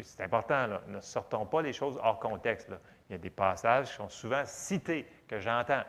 [0.04, 2.70] c'est important, ne sortons pas les choses hors contexte.
[3.10, 5.84] Il y a des passages qui sont souvent cités, que j'entends.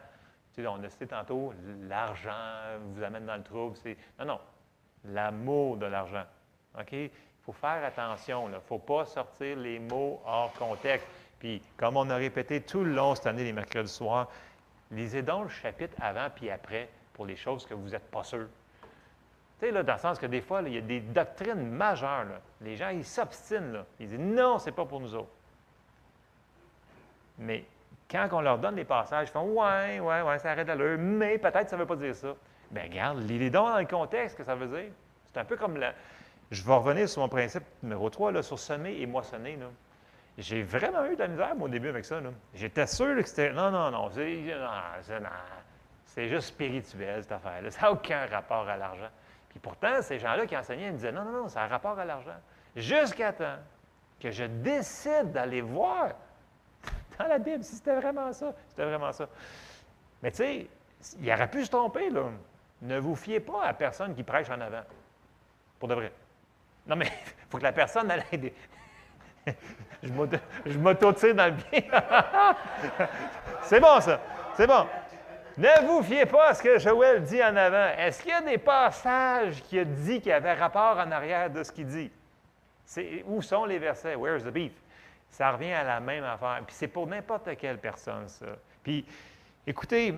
[0.54, 1.54] Tu on a cité tantôt,
[1.88, 2.30] l'argent
[2.80, 3.76] vous amène dans le trouble.
[4.18, 4.40] Non, non,
[5.04, 6.24] l'amour de l'argent.
[6.92, 8.48] Il faut faire attention.
[8.48, 11.06] Il ne faut pas sortir les mots hors contexte.
[11.38, 14.28] Puis, comme on a répété tout le long cette année, les mercredis soirs,
[14.90, 18.46] lisez donc le chapitre avant puis après pour les choses que vous n'êtes pas sûr.
[19.62, 22.26] Tu sais, là, dans le sens que des fois, il y a des doctrines majeures.
[22.62, 23.84] Les gens, ils s'obstinent.
[24.00, 25.30] Ils disent non, c'est pas pour nous autres.
[27.38, 27.64] Mais
[28.10, 31.38] quand on leur donne des passages, ils font Ouais, ouais, ouais, ça arrête d'allure, mais
[31.38, 32.34] peut-être ça ne veut pas dire ça.
[32.72, 34.90] Bien, regarde, lis-les donc dans le contexte que ça veut dire.
[35.32, 35.94] C'est un peu comme la.
[36.50, 39.54] Je vais revenir sur mon principe numéro 3, là, sur semer et moissonner.
[39.54, 39.66] Là.
[40.38, 42.20] J'ai vraiment eu de la misère, au début, avec ça.
[42.52, 43.52] J'étais sûr que c'était.
[43.52, 44.10] Non, non, non.
[46.04, 47.70] C'est juste spirituel, cette affaire-là.
[47.70, 49.08] Ça n'a aucun rapport à l'argent.
[49.52, 52.04] Puis pourtant, ces gens-là qui enseignaient, ils disaient Non, non, non, ça a rapport à
[52.04, 52.36] l'argent.
[52.74, 53.58] Jusqu'à temps
[54.18, 56.12] que je décide d'aller voir
[57.18, 58.54] dans la Bible, si c'était vraiment ça.
[58.68, 59.28] C'était vraiment ça.
[60.22, 60.66] Mais tu sais,
[61.20, 62.24] il aurait pu se tromper, là.
[62.80, 64.82] Ne vous fiez pas à personne qui prêche en avant.
[65.78, 66.12] Pour de vrai.
[66.86, 68.54] Non, mais il faut que la personne ait des.
[70.02, 71.82] je m'auto-tire dans le bien.
[73.62, 74.20] C'est bon, ça.
[74.54, 74.86] C'est bon.
[75.58, 77.88] Ne vous fiez pas à ce que Joël dit en avant.
[77.98, 81.50] Est-ce qu'il y a des passages qui a dit qu'il y avait rapport en arrière
[81.50, 82.10] de ce qu'il dit?
[83.26, 84.14] Où sont les versets?
[84.14, 84.72] Where's the beef?
[85.28, 86.62] Ça revient à la même affaire.
[86.66, 88.46] Puis c'est pour n'importe quelle personne, ça.
[88.82, 89.04] Puis,
[89.66, 90.14] écoutez,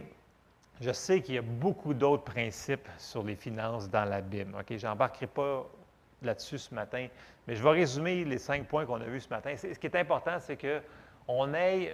[0.80, 4.54] je sais qu'il y a beaucoup d'autres principes sur les finances dans la Bible.
[4.58, 4.76] OK?
[4.76, 5.66] Je n'embarquerai pas
[6.22, 7.06] là-dessus ce matin,
[7.46, 9.54] mais je vais résumer les cinq points qu'on a vus ce matin.
[9.56, 11.92] Ce qui est important, c'est qu'on ait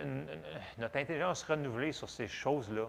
[0.78, 2.86] notre intelligence renouvelée sur ces choses-là,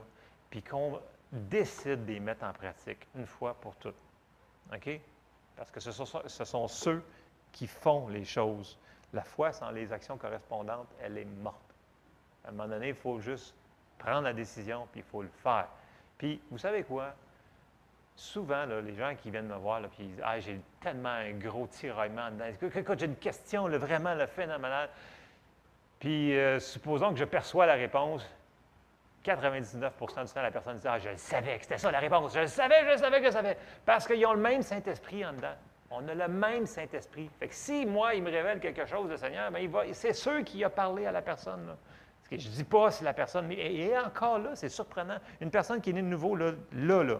[0.52, 3.96] puis qu'on décide de les mettre en pratique une fois pour toutes.
[4.72, 5.02] OK?
[5.56, 7.04] Parce que ce sont ceux
[7.52, 8.78] qui font les choses
[9.14, 11.76] la foi sans les actions correspondantes, elle est morte.
[12.46, 13.54] À un moment donné, il faut juste
[13.98, 15.68] prendre la décision, puis il faut le faire.
[16.18, 17.14] Puis, vous savez quoi?
[18.16, 21.68] Souvent, les gens qui viennent me voir, puis ils disent Ah, j'ai tellement un gros
[21.68, 22.46] tiraillement dedans.
[22.76, 24.90] Écoute, j'ai une question vraiment le phénoménal.
[26.00, 28.28] Puis, euh, supposons que je perçois la réponse.
[29.24, 32.34] 99% du temps, la personne dit Ah, je le savais que c'était ça la réponse.
[32.34, 33.58] Je le savais, je le savais je le savais.
[33.86, 35.56] Parce qu'ils ont le même Saint-Esprit en dedans.
[35.92, 37.30] On a le même Saint-Esprit.
[37.40, 40.64] Fait que si moi, il me révèle quelque chose, le Seigneur, bien, c'est sûr qu'il
[40.64, 41.66] a parlé à la personne.
[41.66, 43.52] Parce que je ne dis pas si la personne.
[43.52, 45.18] Et, encore là, c'est surprenant.
[45.42, 47.20] Une personne qui est née de nouveau, là, là, là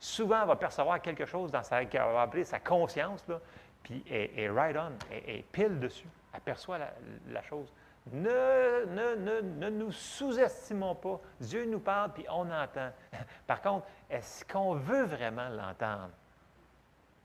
[0.00, 3.38] souvent, va percevoir quelque chose dans sa, va sa conscience, là,
[3.82, 6.90] puis est, right on, est, pile dessus, aperçoit la,
[7.28, 7.72] la chose.
[8.12, 11.20] Ne, ne, ne, ne nous sous-estimons pas.
[11.38, 12.90] Dieu nous parle, puis on entend.
[13.46, 16.10] Par contre, est-ce qu'on veut vraiment l'entendre?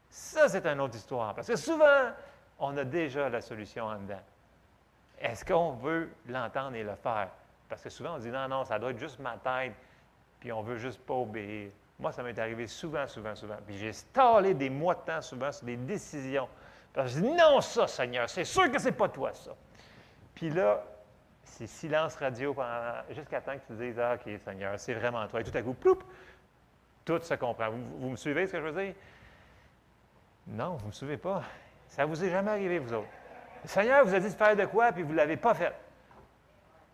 [0.10, 1.34] Ça, c'est une autre histoire.
[1.34, 2.12] Parce que souvent,
[2.60, 4.22] on a déjà la solution en dedans.
[5.20, 7.30] Est-ce qu'on veut l'entendre et le faire?
[7.68, 9.74] Parce que souvent, on dit non, non, ça doit être juste ma tête,
[10.40, 11.72] puis on veut juste pas obéir.
[11.98, 13.58] Moi, ça m'est arrivé souvent, souvent, souvent.
[13.66, 16.48] Puis j'ai stallé des mois de temps souvent sur des décisions.
[16.94, 19.52] Parce que je dis non, ça, Seigneur, c'est sûr que c'est pas toi, ça.
[20.36, 20.84] Puis là,
[21.44, 22.56] c'est silence radio
[23.10, 25.42] jusqu'à temps que tu dises Ah, OK, Seigneur, c'est vraiment toi.
[25.42, 26.00] Et tout à coup, ploup,
[27.06, 27.70] tout se comprend.
[27.72, 28.94] Vous, me suivez ce que je veux dire?
[30.48, 31.44] Non, vous ne me suivez pas.
[31.88, 33.08] Ça vous est jamais arrivé, vous autres.
[33.64, 35.74] Le Seigneur vous a dit de faire de quoi, puis vous ne l'avez pas fait.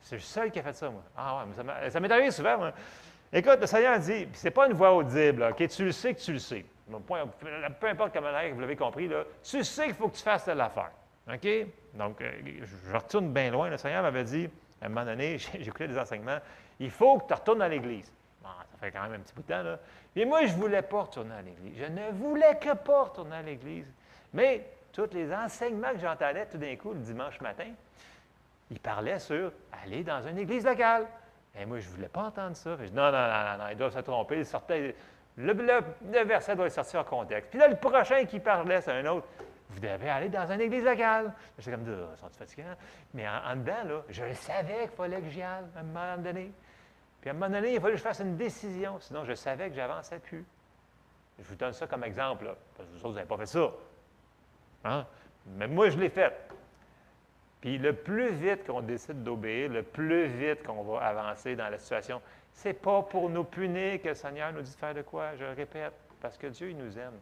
[0.02, 1.04] C'est le seul qui a fait ça, moi.
[1.18, 2.72] Ah ouais, ça m'est arrivé souvent, moi.
[3.34, 5.68] Écoute, le Seigneur dit, puis c'est pas une voix audible, OK?
[5.68, 6.66] Tu le sais que tu le sais.
[7.80, 10.46] Peu importe comment l'air, vous l'avez compris, là, tu sais qu'il faut que tu fasses
[10.46, 10.92] telle affaire.
[11.28, 11.48] OK?
[11.94, 12.32] Donc, euh,
[12.90, 13.70] je retourne bien loin.
[13.70, 14.50] Le Seigneur m'avait dit,
[14.82, 16.40] à un moment donné, j'écoutais des enseignements,
[16.80, 18.12] il faut que tu retournes à l'Église.
[18.44, 19.78] Ça fait quand même un petit bout de temps, là.
[20.16, 21.78] Et moi, je ne voulais pas retourner à l'Église.
[21.78, 23.86] Je ne voulais que pas retourner à l'Église.
[24.34, 27.68] Mais tous les enseignements que j'entendais tout d'un coup le dimanche matin,
[28.72, 29.52] ils parlaient sur
[29.84, 31.06] aller dans une église locale.
[31.60, 32.76] Et moi, je ne voulais pas entendre ça.
[32.80, 34.44] Je dis, non, non, non, non, ils doivent se tromper.
[35.38, 37.50] Le, le- le verset doit être sorti en contexte.
[37.52, 39.28] Puis là, le prochain qui parlait, c'est un autre.
[39.72, 41.34] Vous devez aller dans une église locale.
[41.58, 42.76] J'étais comme, Ah, sont fatigants?
[43.14, 46.52] Mais en, dedans, je le savais qu'il fallait que j'y aille à un moment donné.
[47.22, 49.00] Puis à un moment donné, il fallait que je fasse une décision.
[49.00, 50.46] Sinon, je savais que j'avançais plus.
[51.40, 53.72] Je vous donne ça comme exemple, parce que vous autres, vous n'avez pas fait ça.
[54.84, 55.06] Hein?
[55.46, 56.34] Mais moi, je l'ai fait.
[57.62, 61.78] Puis le plus vite qu'on décide d'obéir, le plus vite qu'on va avancer dans la
[61.78, 65.36] situation, c'est pas pour nous punir que le Seigneur nous dit de faire de quoi,
[65.36, 67.20] je le répète, parce que Dieu, il nous aime.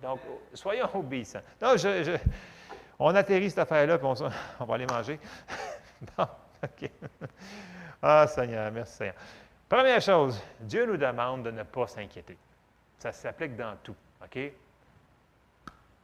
[0.00, 0.20] Donc,
[0.54, 1.42] soyons obéissants.
[1.60, 2.16] Non, je-
[2.98, 4.14] on atterrit cette affaire-là, puis on,
[4.60, 5.18] on va aller manger.
[6.16, 6.26] bon,
[6.62, 6.90] OK.
[8.02, 9.14] Ah, Seigneur, merci Seigneur.
[9.68, 12.36] Première chose, Dieu nous demande de ne pas s'inquiéter.
[12.98, 14.38] Ça s'applique dans tout, OK?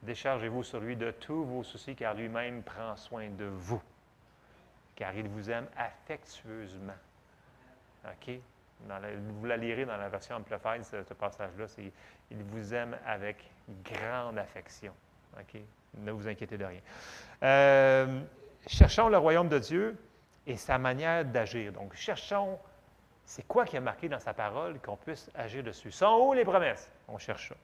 [0.03, 3.81] Déchargez-vous sur lui de tous vos soucis, car lui-même prend soin de vous.
[4.97, 6.93] Car il vous aime affectueusement.
[8.05, 8.41] OK?
[9.39, 11.69] Vous la lirez dans la version Amplified, ce, ce passage-là.
[11.69, 11.93] c'est
[12.31, 13.51] Il vous aime avec
[13.85, 14.93] grande affection.
[15.99, 16.81] Ne vous inquiétez de rien.
[17.43, 18.21] Euh,
[18.67, 19.97] cherchons le royaume de Dieu
[20.47, 21.73] et sa manière d'agir.
[21.73, 22.59] Donc, cherchons,
[23.25, 25.91] c'est quoi qui a marqué dans sa parole qu'on puisse agir dessus?
[25.91, 26.91] Sont où les promesses?
[27.09, 27.55] On cherche ça.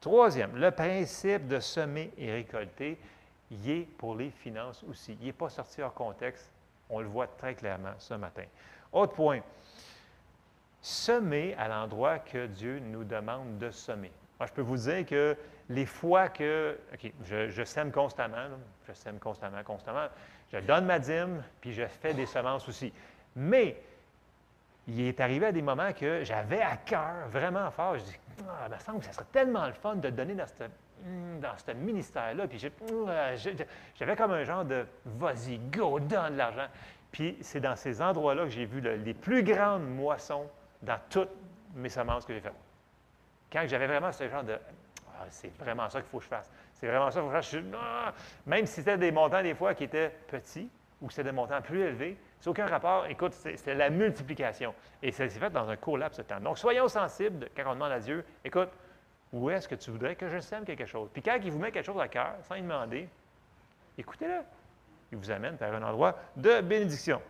[0.00, 2.98] Troisième, le principe de semer et récolter,
[3.50, 5.16] il est pour les finances aussi.
[5.20, 6.50] Il n'est pas sorti hors contexte.
[6.90, 8.44] On le voit très clairement ce matin.
[8.92, 9.40] Autre point,
[10.80, 14.12] semer à l'endroit que Dieu nous demande de semer.
[14.38, 15.36] Moi, je peux vous dire que
[15.68, 18.48] les fois que, OK, je, sème constamment,
[18.86, 20.06] je sème constamment, constamment,
[20.52, 22.92] je donne ma dîme, puis je fais des semences aussi.
[23.34, 23.80] Mais
[24.86, 28.16] il est arrivé à des moments que j'avais à cœur, vraiment fort, je dis,
[28.48, 30.64] ah, il me semble que ça serait tellement le fun de donner dans ce
[31.66, 32.46] ce ministère-là.
[32.48, 32.58] Puis
[33.96, 36.66] j'avais comme un genre de vas-y, go, donne de l'argent.
[37.12, 40.48] Puis c'est dans ces endroits-là que j'ai vu le- les plus grandes moissons
[40.82, 41.30] dans toutes
[41.74, 42.52] mes semences que j'ai faites.
[43.52, 44.58] Quand j'avais vraiment ce genre de
[45.18, 46.50] Ah, c'est vraiment ça qu'il faut que je fasse.
[46.74, 47.64] C'est vraiment ça qu'il faut que je fasse.
[47.74, 48.12] Ah!
[48.44, 50.68] Même si c'était des montants des fois qui étaient petits
[51.00, 53.06] ou c'était des montants plus élevés, c'est aucun rapport.
[53.06, 54.74] Écoute, c'est- la multiplication.
[55.02, 56.38] Et ça s'est fait dans un court laps de temps.
[56.40, 58.68] Donc, soyons sensibles quand on demande à Dieu, écoute,
[59.32, 61.08] où est-ce que tu voudrais que je sème quelque chose?
[61.12, 63.08] Puis quand il vous met quelque chose à cœur, sans y demander,
[63.96, 64.42] écoutez-le.
[65.12, 67.22] Il vous amène vers un endroit de bénédiction.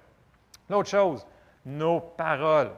[0.68, 1.24] L'autre chose,
[1.64, 2.72] nos paroles.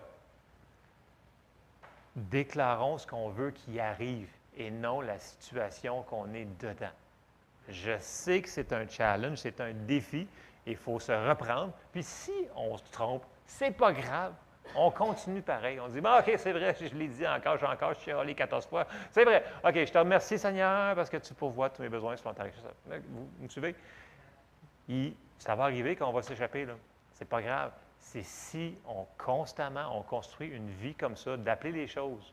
[2.19, 6.91] Déclarons ce qu'on veut qui arrive et non la situation qu'on est dedans.
[7.69, 10.27] Je sais que c'est un challenge, c'est un défi,
[10.67, 11.73] il faut se reprendre.
[11.93, 14.33] Puis si on se trompe, c'est pas grave.
[14.75, 15.81] On continue pareil.
[15.81, 18.87] On dit, bon, OK, c'est vrai, je l'ai dit encore, j'ai encore chialé 14 fois.
[19.11, 19.45] C'est vrai.
[19.65, 22.17] OK, je te remercie, Seigneur, parce que tu pourvois tous mes besoins.
[22.17, 23.75] Vous, me suivez?
[25.39, 26.75] Ça va arriver qu'on va s'échapper, là.
[27.13, 27.73] C'est pas grave.
[27.99, 32.33] C'est si on constamment, on construit une vie comme ça, d'appeler les choses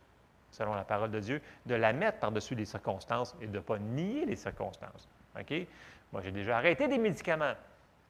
[0.51, 3.77] selon la parole de Dieu, de la mettre par-dessus les circonstances et de ne pas
[3.77, 5.09] nier les circonstances.
[5.37, 5.53] OK?
[6.13, 7.53] Moi, j'ai déjà arrêté des médicaments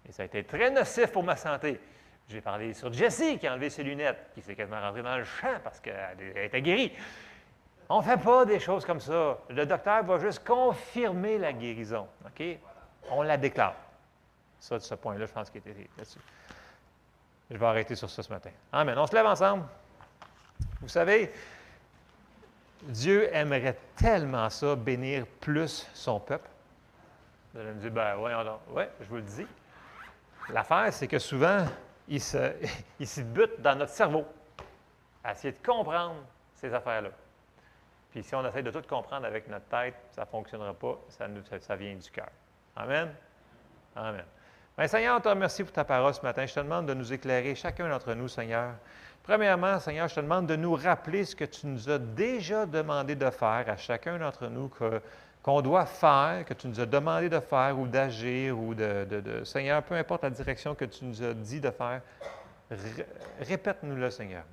[0.07, 1.79] et ça a été très nocif pour ma santé.
[2.27, 5.23] J'ai parlé sur Jessie qui a enlevé ses lunettes, qui s'est quasiment rentrée dans le
[5.23, 6.91] champ parce qu'elle était guérie.
[7.89, 9.39] On ne fait pas des choses comme ça.
[9.49, 12.07] Le docteur va juste confirmer la guérison.
[12.25, 12.43] OK?
[13.11, 13.75] On la déclare.
[14.59, 16.19] Ça, de ce point-là, je pense qu'il était là-dessus.
[17.49, 18.51] Je vais arrêter sur ça ce matin.
[18.71, 18.97] Amen.
[18.97, 19.65] On se lève ensemble.
[20.81, 21.31] Vous savez,
[22.83, 26.49] Dieu aimerait tellement ça, bénir plus son peuple.
[27.53, 28.15] Vous allez me dire, ben.
[28.17, 29.47] Oui, je vous le dis.
[30.49, 31.65] L'affaire, c'est que souvent,
[32.07, 32.53] il se,
[32.99, 34.25] il bute dans notre cerveau
[35.23, 36.23] à essayer de comprendre
[36.53, 37.09] ces affaires-là.
[38.11, 41.27] Puis si on essaie de tout comprendre avec notre tête, ça ne fonctionnera pas, ça,
[41.75, 42.29] vient du cœur.
[42.75, 43.13] Amen?
[43.95, 44.23] Amen.
[44.77, 46.45] Bien, Seigneur, on te remercie pour ta parole ce matin.
[46.45, 48.73] Je te demande de nous éclairer, chacun d'entre nous, Seigneur.
[49.23, 53.15] Premièrement, Seigneur, je te demande de nous rappeler ce que tu nous as déjà demandé
[53.15, 54.69] de faire à chacun d'entre nous,
[55.41, 59.81] qu'on doit faire, que tu nous as demandé de faire ou d'agir, ou de, Seigneur,
[59.81, 62.01] peu importe la direction que tu nous as dit de faire,
[63.39, 64.43] répète-nous-le, Seigneur.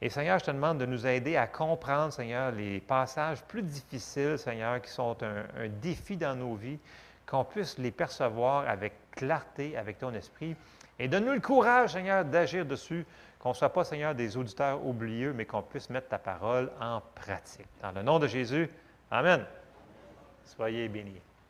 [0.00, 4.38] Et Seigneur, je te demande de nous aider à comprendre, Seigneur, les passages plus difficiles,
[4.38, 6.78] Seigneur, qui sont un, défi dans nos vies,
[7.26, 10.56] qu'on puisse les percevoir avec clarté, avec ton esprit.
[10.98, 13.06] Et donne-nous le courage, Seigneur, d'agir dessus,
[13.38, 17.00] qu'on ne soit pas, Seigneur, des auditeurs oublieux, mais qu'on puisse mettre ta parole en
[17.14, 17.66] pratique.
[17.80, 18.68] Dans le nom de Jésus,
[19.12, 19.44] Amen.
[20.42, 21.20] Soyez bénis.